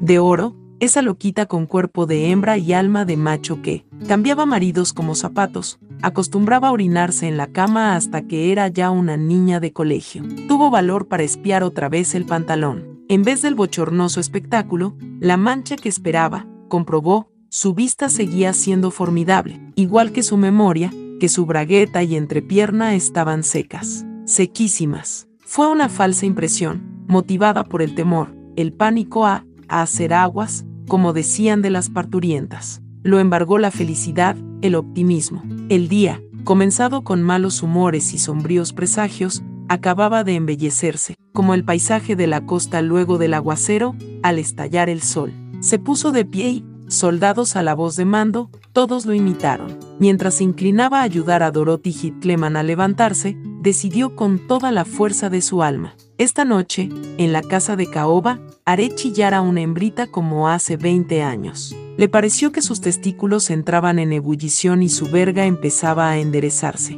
de 0.00 0.18
oro, 0.18 0.56
esa 0.80 1.02
loquita 1.02 1.46
con 1.46 1.66
cuerpo 1.66 2.06
de 2.06 2.30
hembra 2.30 2.56
y 2.56 2.72
alma 2.72 3.04
de 3.04 3.16
macho 3.16 3.60
que 3.62 3.84
cambiaba 4.08 4.46
maridos 4.46 4.92
como 4.92 5.14
zapatos, 5.14 5.78
acostumbraba 6.02 6.68
a 6.68 6.72
orinarse 6.72 7.28
en 7.28 7.36
la 7.36 7.48
cama 7.48 7.96
hasta 7.96 8.22
que 8.22 8.50
era 8.50 8.68
ya 8.68 8.90
una 8.90 9.16
niña 9.16 9.60
de 9.60 9.72
colegio. 9.72 10.22
Tuvo 10.48 10.70
valor 10.70 11.06
para 11.06 11.22
espiar 11.22 11.62
otra 11.62 11.88
vez 11.88 12.14
el 12.14 12.24
pantalón. 12.24 12.89
En 13.10 13.24
vez 13.24 13.42
del 13.42 13.56
bochornoso 13.56 14.20
espectáculo, 14.20 14.96
la 15.18 15.36
mancha 15.36 15.74
que 15.74 15.88
esperaba, 15.88 16.46
comprobó, 16.68 17.32
su 17.48 17.74
vista 17.74 18.08
seguía 18.08 18.52
siendo 18.52 18.92
formidable, 18.92 19.60
igual 19.74 20.12
que 20.12 20.22
su 20.22 20.36
memoria, 20.36 20.92
que 21.18 21.28
su 21.28 21.44
bragueta 21.44 22.04
y 22.04 22.14
entrepierna 22.14 22.94
estaban 22.94 23.42
secas, 23.42 24.06
sequísimas. 24.26 25.26
Fue 25.40 25.66
una 25.66 25.88
falsa 25.88 26.24
impresión, 26.24 27.04
motivada 27.08 27.64
por 27.64 27.82
el 27.82 27.96
temor, 27.96 28.32
el 28.54 28.72
pánico 28.72 29.26
a, 29.26 29.44
a 29.66 29.82
hacer 29.82 30.14
aguas, 30.14 30.64
como 30.86 31.12
decían 31.12 31.62
de 31.62 31.70
las 31.70 31.90
parturientas. 31.90 32.80
Lo 33.02 33.18
embargó 33.18 33.58
la 33.58 33.72
felicidad, 33.72 34.36
el 34.62 34.76
optimismo. 34.76 35.42
El 35.68 35.88
día, 35.88 36.22
comenzado 36.44 37.02
con 37.02 37.24
malos 37.24 37.64
humores 37.64 38.14
y 38.14 38.18
sombríos 38.18 38.72
presagios, 38.72 39.42
acababa 39.70 40.24
de 40.24 40.34
embellecerse, 40.34 41.14
como 41.32 41.54
el 41.54 41.64
paisaje 41.64 42.16
de 42.16 42.26
la 42.26 42.44
costa 42.44 42.82
luego 42.82 43.18
del 43.18 43.34
aguacero, 43.34 43.94
al 44.24 44.40
estallar 44.40 44.90
el 44.90 45.00
sol. 45.00 45.32
Se 45.60 45.78
puso 45.78 46.10
de 46.10 46.24
pie 46.24 46.48
y, 46.48 46.64
soldados 46.88 47.54
a 47.54 47.62
la 47.62 47.74
voz 47.74 47.94
de 47.94 48.04
mando, 48.04 48.50
todos 48.72 49.06
lo 49.06 49.14
imitaron. 49.14 49.78
Mientras 50.00 50.34
se 50.34 50.44
inclinaba 50.44 50.98
a 51.00 51.04
ayudar 51.04 51.44
a 51.44 51.52
Dorothy 51.52 51.92
Hitleman 51.92 52.56
a 52.56 52.64
levantarse, 52.64 53.36
decidió 53.62 54.16
con 54.16 54.44
toda 54.48 54.72
la 54.72 54.84
fuerza 54.84 55.30
de 55.30 55.40
su 55.40 55.62
alma. 55.62 55.94
Esta 56.18 56.44
noche, 56.44 56.88
en 57.18 57.32
la 57.32 57.42
casa 57.42 57.76
de 57.76 57.88
Caoba, 57.88 58.40
haré 58.64 58.92
chillar 58.92 59.34
a 59.34 59.40
una 59.40 59.60
hembrita 59.60 60.08
como 60.08 60.48
hace 60.48 60.78
20 60.78 61.22
años. 61.22 61.76
Le 61.96 62.08
pareció 62.08 62.50
que 62.50 62.60
sus 62.60 62.80
testículos 62.80 63.50
entraban 63.50 64.00
en 64.00 64.12
ebullición 64.12 64.82
y 64.82 64.88
su 64.88 65.08
verga 65.08 65.44
empezaba 65.44 66.10
a 66.10 66.18
enderezarse. 66.18 66.96